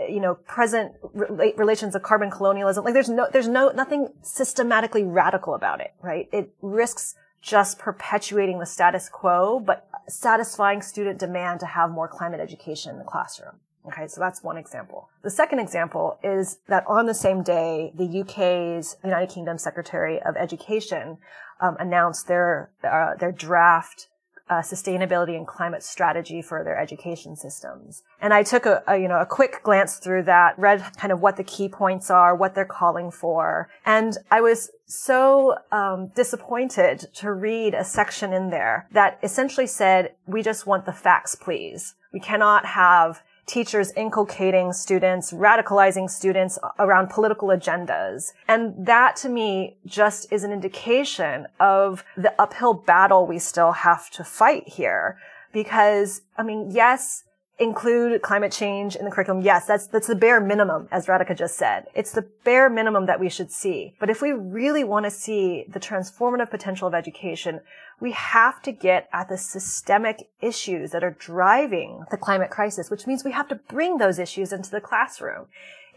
you 0.00 0.20
know, 0.20 0.34
present 0.34 0.92
re- 1.12 1.54
relations 1.56 1.94
of 1.94 2.02
carbon 2.02 2.30
colonialism. 2.30 2.84
Like 2.84 2.94
there's 2.94 3.08
no, 3.08 3.28
there's 3.32 3.48
no, 3.48 3.70
nothing 3.70 4.08
systematically 4.22 5.02
radical 5.02 5.54
about 5.54 5.80
it, 5.80 5.92
right? 6.02 6.28
It 6.32 6.50
risks 6.62 7.14
just 7.40 7.78
perpetuating 7.78 8.58
the 8.58 8.66
status 8.66 9.08
quo, 9.08 9.60
but 9.60 9.88
satisfying 10.08 10.82
student 10.82 11.18
demand 11.18 11.60
to 11.60 11.66
have 11.66 11.90
more 11.90 12.08
climate 12.08 12.40
education 12.40 12.92
in 12.92 12.98
the 12.98 13.04
classroom. 13.04 13.54
Okay, 13.86 14.06
so 14.06 14.20
that's 14.20 14.42
one 14.42 14.58
example. 14.58 15.08
The 15.22 15.30
second 15.30 15.60
example 15.60 16.18
is 16.22 16.58
that 16.68 16.84
on 16.86 17.06
the 17.06 17.14
same 17.14 17.42
day, 17.42 17.92
the 17.94 18.20
UK's 18.20 18.96
United 19.02 19.30
Kingdom 19.30 19.56
Secretary 19.56 20.20
of 20.20 20.36
Education 20.36 21.18
um, 21.60 21.76
announced 21.80 22.28
their 22.28 22.70
uh, 22.84 23.14
their 23.14 23.32
draft 23.32 24.08
uh, 24.50 24.60
sustainability 24.60 25.36
and 25.36 25.46
climate 25.46 25.82
strategy 25.82 26.42
for 26.42 26.64
their 26.64 26.78
education 26.78 27.36
systems. 27.36 28.02
And 28.20 28.32
I 28.32 28.42
took 28.42 28.66
a, 28.66 28.82
a, 28.86 28.96
you 28.96 29.08
know, 29.08 29.20
a 29.20 29.26
quick 29.26 29.62
glance 29.62 29.98
through 29.98 30.24
that, 30.24 30.58
read 30.58 30.84
kind 30.96 31.12
of 31.12 31.20
what 31.20 31.36
the 31.36 31.44
key 31.44 31.68
points 31.68 32.10
are, 32.10 32.34
what 32.34 32.54
they're 32.54 32.64
calling 32.64 33.10
for. 33.10 33.68
And 33.84 34.16
I 34.30 34.40
was 34.40 34.70
so 34.86 35.56
um, 35.70 36.08
disappointed 36.14 37.08
to 37.14 37.32
read 37.32 37.74
a 37.74 37.84
section 37.84 38.32
in 38.32 38.50
there 38.50 38.88
that 38.92 39.18
essentially 39.22 39.66
said, 39.66 40.14
we 40.26 40.42
just 40.42 40.66
want 40.66 40.86
the 40.86 40.92
facts, 40.92 41.34
please. 41.34 41.94
We 42.12 42.20
cannot 42.20 42.64
have 42.64 43.22
teachers 43.48 43.92
inculcating 43.96 44.72
students, 44.72 45.32
radicalizing 45.32 46.08
students 46.08 46.58
around 46.78 47.08
political 47.08 47.48
agendas. 47.48 48.32
And 48.46 48.86
that 48.86 49.16
to 49.16 49.28
me 49.28 49.78
just 49.86 50.32
is 50.32 50.44
an 50.44 50.52
indication 50.52 51.48
of 51.58 52.04
the 52.16 52.32
uphill 52.40 52.74
battle 52.74 53.26
we 53.26 53.38
still 53.38 53.72
have 53.72 54.10
to 54.10 54.22
fight 54.22 54.68
here. 54.68 55.18
Because, 55.52 56.20
I 56.36 56.42
mean, 56.42 56.70
yes, 56.70 57.24
include 57.58 58.22
climate 58.22 58.52
change 58.52 58.94
in 58.94 59.04
the 59.04 59.10
curriculum. 59.10 59.42
Yes, 59.42 59.66
that's, 59.66 59.88
that's 59.88 60.06
the 60.06 60.14
bare 60.14 60.40
minimum, 60.40 60.88
as 60.92 61.06
Radhika 61.06 61.36
just 61.36 61.56
said. 61.56 61.86
It's 61.94 62.12
the 62.12 62.22
bare 62.44 62.70
minimum 62.70 63.06
that 63.06 63.18
we 63.18 63.28
should 63.28 63.50
see. 63.50 63.94
But 63.98 64.10
if 64.10 64.22
we 64.22 64.32
really 64.32 64.84
want 64.84 65.06
to 65.06 65.10
see 65.10 65.64
the 65.68 65.80
transformative 65.80 66.50
potential 66.50 66.86
of 66.86 66.94
education, 66.94 67.60
we 68.00 68.12
have 68.12 68.62
to 68.62 68.70
get 68.70 69.08
at 69.12 69.28
the 69.28 69.36
systemic 69.36 70.28
issues 70.40 70.92
that 70.92 71.02
are 71.02 71.16
driving 71.18 72.04
the 72.12 72.16
climate 72.16 72.50
crisis, 72.50 72.90
which 72.90 73.06
means 73.06 73.24
we 73.24 73.32
have 73.32 73.48
to 73.48 73.56
bring 73.56 73.98
those 73.98 74.20
issues 74.20 74.52
into 74.52 74.70
the 74.70 74.80
classroom. 74.80 75.46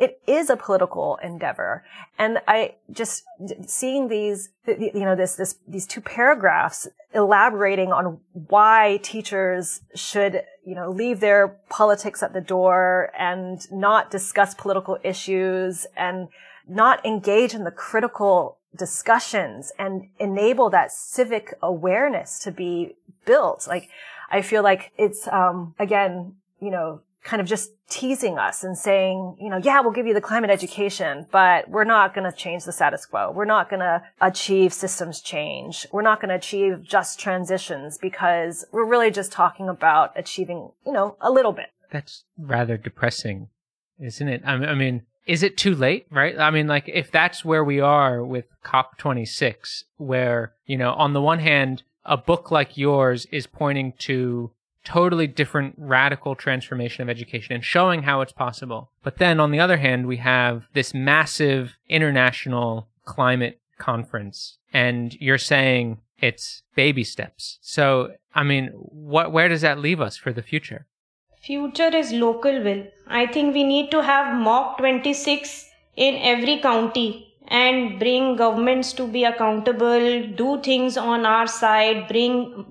It 0.01 0.19
is 0.25 0.49
a 0.49 0.57
political 0.57 1.19
endeavor. 1.21 1.85
And 2.17 2.39
I 2.47 2.73
just 2.91 3.23
seeing 3.67 4.07
these, 4.07 4.49
you 4.65 5.05
know, 5.05 5.15
this, 5.15 5.35
this, 5.35 5.59
these 5.67 5.85
two 5.85 6.01
paragraphs 6.01 6.87
elaborating 7.13 7.91
on 7.91 8.19
why 8.33 8.99
teachers 9.03 9.81
should, 9.93 10.41
you 10.65 10.73
know, 10.73 10.89
leave 10.89 11.19
their 11.19 11.59
politics 11.69 12.23
at 12.23 12.33
the 12.33 12.41
door 12.41 13.11
and 13.15 13.71
not 13.71 14.09
discuss 14.09 14.55
political 14.55 14.97
issues 15.03 15.85
and 15.95 16.29
not 16.67 17.05
engage 17.05 17.53
in 17.53 17.63
the 17.63 17.69
critical 17.69 18.57
discussions 18.75 19.71
and 19.77 20.07
enable 20.17 20.71
that 20.71 20.91
civic 20.91 21.53
awareness 21.61 22.39
to 22.39 22.51
be 22.51 22.95
built. 23.23 23.67
Like, 23.67 23.87
I 24.31 24.41
feel 24.41 24.63
like 24.63 24.91
it's, 24.97 25.27
um, 25.27 25.75
again, 25.77 26.37
you 26.59 26.71
know, 26.71 27.01
kind 27.23 27.41
of 27.41 27.47
just 27.47 27.71
teasing 27.89 28.37
us 28.37 28.63
and 28.63 28.77
saying, 28.77 29.37
you 29.39 29.49
know, 29.49 29.57
yeah, 29.57 29.79
we'll 29.81 29.91
give 29.91 30.07
you 30.07 30.13
the 30.13 30.21
climate 30.21 30.49
education, 30.49 31.25
but 31.31 31.69
we're 31.69 31.83
not 31.83 32.13
going 32.15 32.29
to 32.29 32.35
change 32.35 32.63
the 32.63 32.71
status 32.71 33.05
quo. 33.05 33.31
We're 33.31 33.45
not 33.45 33.69
going 33.69 33.81
to 33.81 34.01
achieve 34.19 34.73
systems 34.73 35.21
change. 35.21 35.85
We're 35.91 36.01
not 36.01 36.19
going 36.19 36.29
to 36.29 36.35
achieve 36.35 36.83
just 36.83 37.19
transitions 37.19 37.97
because 37.97 38.65
we're 38.71 38.85
really 38.85 39.11
just 39.11 39.31
talking 39.31 39.69
about 39.69 40.13
achieving, 40.15 40.71
you 40.85 40.91
know, 40.91 41.15
a 41.21 41.29
little 41.29 41.51
bit. 41.51 41.67
That's 41.91 42.23
rather 42.37 42.77
depressing, 42.77 43.49
isn't 43.99 44.27
it? 44.27 44.41
I 44.45 44.73
mean, 44.73 45.03
is 45.27 45.43
it 45.43 45.57
too 45.57 45.75
late, 45.75 46.07
right? 46.09 46.37
I 46.39 46.49
mean, 46.49 46.67
like, 46.67 46.89
if 46.89 47.11
that's 47.11 47.45
where 47.45 47.63
we 47.63 47.79
are 47.79 48.23
with 48.23 48.45
COP26, 48.65 49.83
where, 49.97 50.53
you 50.65 50.77
know, 50.77 50.93
on 50.93 51.13
the 51.13 51.21
one 51.21 51.39
hand, 51.39 51.83
a 52.03 52.17
book 52.17 52.49
like 52.49 52.77
yours 52.77 53.27
is 53.31 53.45
pointing 53.45 53.93
to 53.99 54.51
totally 54.83 55.27
different 55.27 55.75
radical 55.77 56.35
transformation 56.35 57.03
of 57.03 57.09
education 57.09 57.53
and 57.53 57.63
showing 57.63 58.03
how 58.03 58.21
it's 58.21 58.31
possible. 58.31 58.91
But 59.03 59.17
then 59.17 59.39
on 59.39 59.51
the 59.51 59.59
other 59.59 59.77
hand, 59.77 60.07
we 60.07 60.17
have 60.17 60.65
this 60.73 60.93
massive 60.93 61.77
international 61.89 62.87
climate 63.05 63.59
conference 63.77 64.57
and 64.73 65.13
you're 65.19 65.37
saying 65.37 65.99
it's 66.19 66.63
baby 66.75 67.03
steps. 67.03 67.57
So, 67.61 68.11
I 68.33 68.43
mean, 68.43 68.67
what, 68.67 69.31
where 69.31 69.49
does 69.49 69.61
that 69.61 69.79
leave 69.79 69.99
us 69.99 70.17
for 70.17 70.31
the 70.31 70.41
future? 70.41 70.85
Future 71.41 71.95
is 71.95 72.11
local 72.11 72.63
will. 72.63 72.85
I 73.07 73.25
think 73.25 73.55
we 73.55 73.63
need 73.63 73.89
to 73.91 74.03
have 74.03 74.35
mock 74.35 74.77
26 74.77 75.67
in 75.95 76.15
every 76.15 76.59
county 76.59 77.30
and 77.51 77.99
bring 77.99 78.37
governments 78.37 78.93
to 78.93 79.05
be 79.05 79.25
accountable, 79.25 80.25
do 80.41 80.61
things 80.63 80.95
on 80.95 81.25
our 81.25 81.47
side, 81.47 82.07
bring, 82.07 82.65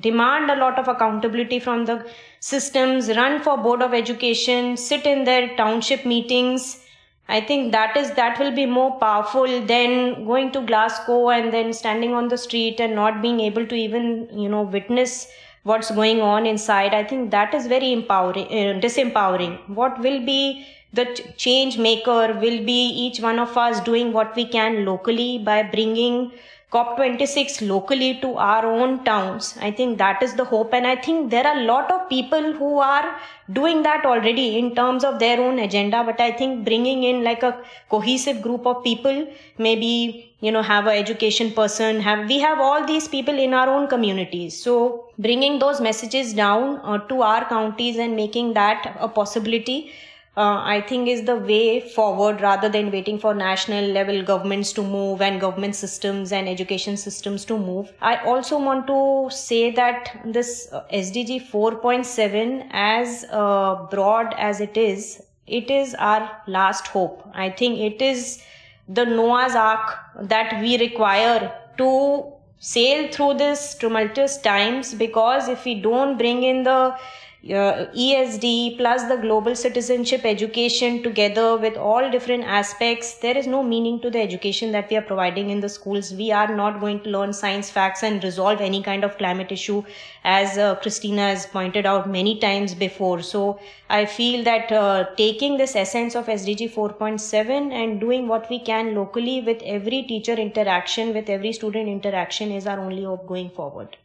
demand 0.00 0.50
a 0.50 0.56
lot 0.56 0.78
of 0.78 0.88
accountability 0.88 1.58
from 1.60 1.84
the 1.84 2.02
systems, 2.40 3.10
run 3.10 3.42
for 3.42 3.58
board 3.58 3.82
of 3.82 3.92
education, 3.92 4.74
sit 4.78 5.04
in 5.04 5.24
their 5.24 5.54
township 5.56 6.06
meetings. 6.06 6.80
I 7.28 7.42
think 7.42 7.72
that 7.72 7.94
is, 7.94 8.10
that 8.12 8.38
will 8.38 8.54
be 8.54 8.64
more 8.64 8.98
powerful 8.98 9.60
than 9.66 10.24
going 10.24 10.50
to 10.52 10.62
Glasgow 10.62 11.28
and 11.28 11.52
then 11.52 11.74
standing 11.74 12.14
on 12.14 12.28
the 12.28 12.38
street 12.38 12.80
and 12.80 12.94
not 12.94 13.20
being 13.20 13.40
able 13.40 13.66
to 13.66 13.74
even, 13.74 14.28
you 14.32 14.48
know, 14.48 14.62
witness 14.62 15.28
what's 15.64 15.90
going 15.90 16.22
on 16.22 16.46
inside. 16.46 16.94
I 16.94 17.04
think 17.04 17.30
that 17.32 17.52
is 17.54 17.66
very 17.66 17.92
empowering, 17.92 18.46
uh, 18.46 18.80
disempowering. 18.80 19.58
What 19.68 20.00
will 20.00 20.24
be 20.24 20.66
the 20.92 21.04
change 21.36 21.78
maker 21.78 22.34
will 22.34 22.64
be 22.64 22.80
each 23.04 23.20
one 23.20 23.38
of 23.38 23.56
us 23.56 23.80
doing 23.80 24.12
what 24.12 24.36
we 24.36 24.46
can 24.46 24.84
locally 24.84 25.38
by 25.38 25.62
bringing 25.62 26.32
COP26 26.72 27.68
locally 27.68 28.18
to 28.20 28.36
our 28.36 28.64
own 28.64 29.04
towns. 29.04 29.58
I 29.60 29.70
think 29.70 29.98
that 29.98 30.22
is 30.22 30.34
the 30.34 30.44
hope. 30.44 30.72
And 30.72 30.86
I 30.86 30.96
think 30.96 31.30
there 31.30 31.46
are 31.46 31.58
a 31.58 31.64
lot 31.64 31.90
of 31.92 32.08
people 32.08 32.54
who 32.54 32.78
are 32.78 33.14
doing 33.52 33.82
that 33.82 34.06
already 34.06 34.58
in 34.58 34.74
terms 34.74 35.04
of 35.04 35.18
their 35.18 35.38
own 35.38 35.58
agenda. 35.58 36.02
But 36.02 36.18
I 36.18 36.32
think 36.32 36.64
bringing 36.64 37.02
in 37.04 37.24
like 37.24 37.42
a 37.42 37.62
cohesive 37.90 38.40
group 38.40 38.66
of 38.66 38.82
people, 38.82 39.26
maybe, 39.58 40.32
you 40.40 40.50
know, 40.50 40.62
have 40.62 40.86
an 40.86 40.96
education 40.96 41.50
person, 41.52 42.00
have, 42.00 42.26
we 42.26 42.38
have 42.38 42.58
all 42.58 42.86
these 42.86 43.06
people 43.06 43.38
in 43.38 43.52
our 43.52 43.68
own 43.68 43.86
communities. 43.86 44.62
So 44.62 45.10
bringing 45.18 45.58
those 45.58 45.78
messages 45.78 46.32
down 46.32 46.80
uh, 46.82 47.06
to 47.08 47.20
our 47.20 47.44
counties 47.44 47.98
and 47.98 48.16
making 48.16 48.54
that 48.54 48.96
a 48.98 49.08
possibility 49.08 49.92
uh, 50.34 50.62
I 50.64 50.80
think 50.80 51.08
is 51.08 51.24
the 51.24 51.36
way 51.36 51.80
forward 51.80 52.40
rather 52.40 52.68
than 52.68 52.90
waiting 52.90 53.18
for 53.18 53.34
national 53.34 53.84
level 53.84 54.22
governments 54.22 54.72
to 54.74 54.82
move 54.82 55.20
and 55.20 55.38
government 55.40 55.76
systems 55.76 56.32
and 56.32 56.48
education 56.48 56.96
systems 56.96 57.44
to 57.46 57.58
move. 57.58 57.92
I 58.00 58.16
also 58.24 58.58
want 58.58 58.86
to 58.86 59.28
say 59.30 59.70
that 59.72 60.22
this 60.24 60.68
uh, 60.72 60.84
SDG 60.92 61.50
4.7 61.50 62.66
as 62.70 63.26
uh, 63.30 63.86
broad 63.90 64.34
as 64.38 64.60
it 64.60 64.76
is, 64.76 65.22
it 65.46 65.70
is 65.70 65.94
our 65.96 66.30
last 66.46 66.86
hope. 66.86 67.28
I 67.34 67.50
think 67.50 67.78
it 67.80 68.00
is 68.00 68.42
the 68.88 69.04
Noah's 69.04 69.54
Ark 69.54 69.98
that 70.18 70.62
we 70.62 70.78
require 70.78 71.52
to 71.76 72.32
sail 72.58 73.10
through 73.12 73.34
this 73.34 73.74
tumultuous 73.74 74.38
times 74.38 74.94
because 74.94 75.48
if 75.48 75.64
we 75.64 75.74
don't 75.74 76.16
bring 76.16 76.42
in 76.42 76.62
the 76.62 76.96
uh, 77.44 77.90
ESD 77.92 78.76
plus 78.76 79.02
the 79.08 79.16
global 79.16 79.56
citizenship 79.56 80.24
education 80.24 81.02
together 81.02 81.56
with 81.56 81.76
all 81.76 82.08
different 82.08 82.44
aspects, 82.44 83.14
there 83.14 83.36
is 83.36 83.48
no 83.48 83.64
meaning 83.64 84.00
to 84.00 84.10
the 84.10 84.20
education 84.20 84.70
that 84.70 84.88
we 84.88 84.96
are 84.96 85.02
providing 85.02 85.50
in 85.50 85.60
the 85.60 85.68
schools. 85.68 86.12
We 86.12 86.30
are 86.30 86.54
not 86.54 86.78
going 86.78 87.00
to 87.00 87.10
learn 87.10 87.32
science 87.32 87.68
facts 87.68 88.04
and 88.04 88.22
resolve 88.22 88.60
any 88.60 88.80
kind 88.80 89.02
of 89.02 89.18
climate 89.18 89.50
issue, 89.50 89.82
as 90.22 90.56
uh, 90.56 90.76
Christina 90.76 91.22
has 91.22 91.46
pointed 91.46 91.84
out 91.84 92.08
many 92.08 92.38
times 92.38 92.76
before. 92.76 93.22
So 93.22 93.58
I 93.90 94.06
feel 94.06 94.44
that 94.44 94.70
uh, 94.70 95.06
taking 95.16 95.56
this 95.56 95.74
essence 95.74 96.14
of 96.14 96.26
SDG 96.26 96.72
4.7 96.72 97.72
and 97.72 97.98
doing 97.98 98.28
what 98.28 98.48
we 98.50 98.60
can 98.60 98.94
locally 98.94 99.40
with 99.40 99.60
every 99.64 100.04
teacher 100.04 100.34
interaction, 100.34 101.12
with 101.12 101.28
every 101.28 101.52
student 101.52 101.88
interaction 101.88 102.52
is 102.52 102.68
our 102.68 102.78
only 102.78 103.02
hope 103.02 103.26
going 103.26 103.50
forward. 103.50 103.96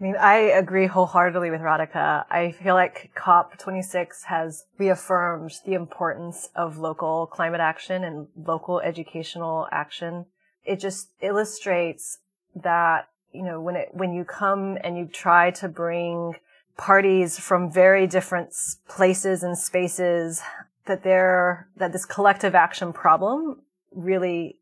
I 0.00 0.02
mean, 0.02 0.16
I 0.16 0.36
agree 0.36 0.86
wholeheartedly 0.86 1.50
with 1.50 1.60
Radhika. 1.60 2.24
I 2.30 2.52
feel 2.52 2.74
like 2.74 3.10
COP26 3.14 4.24
has 4.24 4.64
reaffirmed 4.78 5.52
the 5.66 5.74
importance 5.74 6.48
of 6.56 6.78
local 6.78 7.26
climate 7.26 7.60
action 7.60 8.02
and 8.02 8.28
local 8.34 8.80
educational 8.80 9.68
action. 9.70 10.24
It 10.64 10.80
just 10.80 11.10
illustrates 11.20 12.18
that, 12.54 13.08
you 13.32 13.42
know, 13.42 13.60
when 13.60 13.76
it, 13.76 13.88
when 13.92 14.14
you 14.14 14.24
come 14.24 14.78
and 14.82 14.96
you 14.96 15.04
try 15.04 15.50
to 15.52 15.68
bring 15.68 16.36
parties 16.78 17.38
from 17.38 17.70
very 17.70 18.06
different 18.06 18.54
places 18.88 19.42
and 19.42 19.58
spaces, 19.58 20.40
that 20.86 21.02
there, 21.02 21.68
that 21.76 21.92
this 21.92 22.06
collective 22.06 22.54
action 22.54 22.94
problem 22.94 23.60
really 23.92 24.56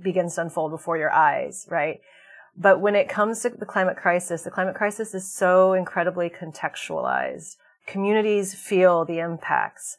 begins 0.00 0.36
to 0.36 0.42
unfold 0.42 0.70
before 0.70 0.96
your 0.96 1.10
eyes, 1.10 1.66
right? 1.68 2.00
But 2.56 2.80
when 2.80 2.94
it 2.94 3.08
comes 3.08 3.42
to 3.42 3.50
the 3.50 3.66
climate 3.66 3.96
crisis, 3.96 4.42
the 4.42 4.50
climate 4.50 4.76
crisis 4.76 5.14
is 5.14 5.30
so 5.30 5.72
incredibly 5.72 6.30
contextualized. 6.30 7.56
Communities 7.86 8.54
feel 8.54 9.04
the 9.04 9.18
impacts. 9.18 9.98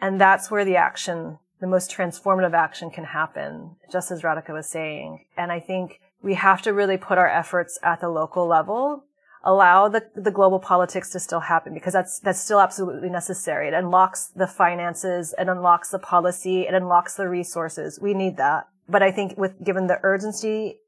And 0.00 0.20
that's 0.20 0.50
where 0.50 0.64
the 0.64 0.76
action, 0.76 1.38
the 1.60 1.66
most 1.66 1.90
transformative 1.90 2.54
action 2.54 2.90
can 2.90 3.04
happen, 3.04 3.76
just 3.92 4.10
as 4.10 4.22
Radhika 4.22 4.54
was 4.54 4.68
saying. 4.68 5.26
And 5.36 5.52
I 5.52 5.60
think 5.60 6.00
we 6.22 6.34
have 6.34 6.62
to 6.62 6.72
really 6.72 6.96
put 6.96 7.18
our 7.18 7.28
efforts 7.28 7.78
at 7.82 8.00
the 8.00 8.08
local 8.08 8.46
level, 8.46 9.04
allow 9.44 9.88
the, 9.88 10.06
the 10.14 10.30
global 10.30 10.58
politics 10.58 11.10
to 11.10 11.20
still 11.20 11.40
happen 11.40 11.74
because 11.74 11.92
that's, 11.92 12.18
that's 12.20 12.40
still 12.40 12.60
absolutely 12.60 13.10
necessary. 13.10 13.68
It 13.68 13.74
unlocks 13.74 14.28
the 14.28 14.46
finances, 14.46 15.34
it 15.38 15.48
unlocks 15.48 15.90
the 15.90 15.98
policy, 15.98 16.62
it 16.62 16.74
unlocks 16.74 17.14
the 17.14 17.28
resources. 17.28 17.98
We 18.00 18.14
need 18.14 18.38
that. 18.38 18.68
But 18.88 19.02
I 19.02 19.12
think 19.12 19.38
with, 19.38 19.62
given 19.62 19.86
the 19.86 20.00
urgency 20.02 20.78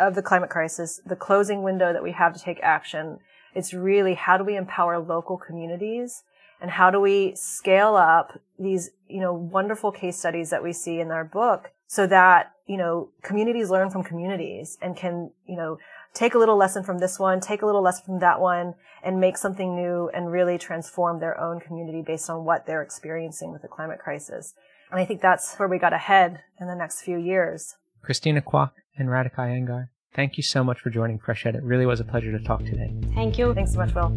of 0.00 0.14
the 0.14 0.22
climate 0.22 0.50
crisis, 0.50 1.00
the 1.06 1.16
closing 1.16 1.62
window 1.62 1.92
that 1.92 2.02
we 2.02 2.12
have 2.12 2.34
to 2.34 2.40
take 2.40 2.58
action, 2.62 3.18
it's 3.54 3.74
really 3.74 4.14
how 4.14 4.36
do 4.36 4.44
we 4.44 4.56
empower 4.56 4.98
local 4.98 5.36
communities 5.36 6.22
and 6.60 6.70
how 6.70 6.90
do 6.90 7.00
we 7.00 7.34
scale 7.36 7.96
up 7.96 8.38
these, 8.58 8.90
you 9.08 9.20
know, 9.20 9.32
wonderful 9.32 9.92
case 9.92 10.18
studies 10.18 10.50
that 10.50 10.62
we 10.62 10.72
see 10.72 11.00
in 11.00 11.10
our 11.10 11.24
book 11.24 11.70
so 11.86 12.06
that, 12.06 12.52
you 12.66 12.76
know, 12.76 13.08
communities 13.22 13.70
learn 13.70 13.90
from 13.90 14.04
communities 14.04 14.78
and 14.80 14.96
can, 14.96 15.30
you 15.46 15.56
know, 15.56 15.78
take 16.14 16.34
a 16.34 16.38
little 16.38 16.56
lesson 16.56 16.82
from 16.82 16.98
this 16.98 17.18
one, 17.18 17.40
take 17.40 17.62
a 17.62 17.66
little 17.66 17.82
lesson 17.82 18.04
from 18.04 18.18
that 18.20 18.40
one 18.40 18.74
and 19.02 19.20
make 19.20 19.36
something 19.36 19.74
new 19.74 20.10
and 20.14 20.30
really 20.30 20.58
transform 20.58 21.18
their 21.18 21.40
own 21.40 21.60
community 21.60 22.02
based 22.02 22.28
on 22.28 22.44
what 22.44 22.66
they're 22.66 22.82
experiencing 22.82 23.52
with 23.52 23.62
the 23.62 23.68
climate 23.68 23.98
crisis. 23.98 24.54
And 24.90 25.00
I 25.00 25.04
think 25.04 25.20
that's 25.20 25.56
where 25.56 25.68
we 25.68 25.78
got 25.78 25.92
ahead 25.92 26.42
in 26.60 26.66
the 26.66 26.74
next 26.74 27.02
few 27.02 27.16
years. 27.16 27.76
Christina 28.02 28.40
Kwauk, 28.40 28.72
and 28.96 29.08
Radhika 29.08 29.38
Iyengar. 29.38 29.88
Thank 30.14 30.36
you 30.36 30.42
so 30.42 30.64
much 30.64 30.80
for 30.80 30.90
joining 30.90 31.18
Fresh 31.18 31.46
Ed. 31.46 31.54
It 31.54 31.62
really 31.62 31.86
was 31.86 32.00
a 32.00 32.04
pleasure 32.04 32.36
to 32.36 32.44
talk 32.44 32.64
today. 32.64 32.92
Thank 33.14 33.38
you. 33.38 33.54
Thanks 33.54 33.72
so 33.72 33.78
much, 33.78 33.94
Will. 33.94 34.10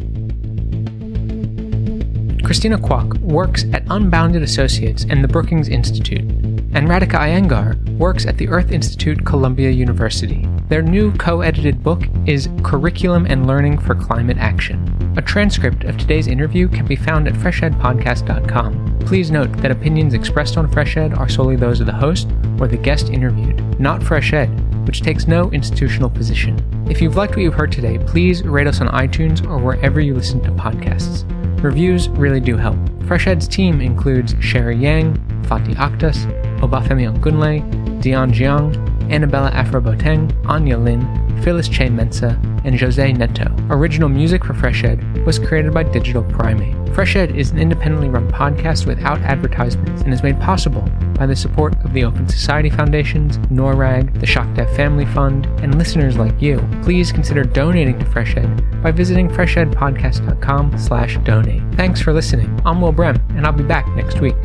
Christina 2.44 2.76
Kwauk 2.76 3.18
works 3.20 3.64
at 3.72 3.84
Unbounded 3.88 4.42
Associates 4.42 5.06
and 5.08 5.24
the 5.24 5.28
Brookings 5.28 5.68
Institute, 5.68 6.20
and 6.20 6.88
Radhika 6.88 7.18
Iyengar 7.18 7.96
works 7.96 8.26
at 8.26 8.36
the 8.36 8.48
Earth 8.48 8.70
Institute 8.70 9.24
Columbia 9.24 9.70
University. 9.70 10.46
Their 10.68 10.82
new 10.82 11.10
co 11.12 11.40
edited 11.40 11.82
book 11.82 12.02
is 12.26 12.50
Curriculum 12.62 13.24
and 13.26 13.46
Learning 13.46 13.78
for 13.78 13.94
Climate 13.94 14.36
Action. 14.36 15.14
A 15.16 15.22
transcript 15.22 15.84
of 15.84 15.96
today's 15.96 16.26
interview 16.26 16.68
can 16.68 16.84
be 16.84 16.96
found 16.96 17.28
at 17.28 17.34
freshedpodcast.com. 17.34 18.98
Please 19.06 19.30
note 19.30 19.56
that 19.58 19.70
opinions 19.70 20.12
expressed 20.12 20.58
on 20.58 20.70
Freshed 20.70 20.98
are 20.98 21.28
solely 21.30 21.56
those 21.56 21.80
of 21.80 21.86
the 21.86 21.92
host 21.92 22.28
or 22.60 22.68
the 22.68 22.76
guest 22.76 23.08
interviewed, 23.08 23.63
not 23.78 24.02
Freshed, 24.02 24.48
which 24.86 25.02
takes 25.02 25.26
no 25.26 25.50
institutional 25.50 26.10
position. 26.10 26.58
If 26.88 27.00
you've 27.00 27.16
liked 27.16 27.34
what 27.36 27.42
you've 27.42 27.54
heard 27.54 27.72
today, 27.72 27.98
please 27.98 28.42
rate 28.42 28.66
us 28.66 28.80
on 28.80 28.88
iTunes 28.88 29.46
or 29.48 29.58
wherever 29.58 30.00
you 30.00 30.14
listen 30.14 30.42
to 30.42 30.50
podcasts. 30.50 31.24
Reviews 31.62 32.08
really 32.10 32.40
do 32.40 32.56
help. 32.56 32.76
Freshed's 33.06 33.48
team 33.48 33.80
includes 33.80 34.34
Sherry 34.40 34.76
Yang, 34.76 35.14
Fatih 35.44 35.74
Akhtas, 35.76 36.26
Obafemi 36.60 37.10
Ogunle, 37.10 37.62
Dion 38.02 38.32
Jiang, 38.32 38.93
Annabella 39.10 39.50
Afroboteng, 39.50 40.32
Anya 40.46 40.78
Lin, 40.78 41.02
Phyllis 41.42 41.68
Che 41.68 41.88
Mensa, 41.88 42.40
and 42.64 42.78
Jose 42.78 43.12
Neto. 43.12 43.54
Original 43.70 44.08
music 44.08 44.44
for 44.44 44.54
Freshed 44.54 44.98
was 45.26 45.38
created 45.38 45.72
by 45.74 45.82
Digital 45.82 46.22
Primate. 46.24 46.74
Freshed 46.94 47.16
is 47.16 47.50
an 47.50 47.58
independently 47.58 48.08
run 48.08 48.30
podcast 48.30 48.86
without 48.86 49.18
advertisements 49.20 50.02
and 50.02 50.14
is 50.14 50.22
made 50.22 50.40
possible 50.40 50.88
by 51.14 51.26
the 51.26 51.36
support 51.36 51.74
of 51.84 51.92
the 51.92 52.04
Open 52.04 52.28
Society 52.28 52.70
Foundations, 52.70 53.38
NORRAG, 53.50 54.20
the 54.20 54.26
Shock 54.26 54.54
Family 54.76 55.06
Fund, 55.06 55.46
and 55.60 55.76
listeners 55.76 56.16
like 56.16 56.40
you. 56.40 56.66
Please 56.82 57.12
consider 57.12 57.44
donating 57.44 57.98
to 57.98 58.04
Freshed 58.06 58.46
by 58.82 58.90
visiting 58.90 59.28
freshedpodcast.com 59.28 60.78
slash 60.78 61.18
donate. 61.24 61.62
Thanks 61.74 62.00
for 62.00 62.12
listening. 62.12 62.60
I'm 62.64 62.80
Will 62.80 62.92
Brehm, 62.92 63.16
and 63.30 63.46
I'll 63.46 63.52
be 63.52 63.64
back 63.64 63.88
next 63.96 64.20
week. 64.20 64.36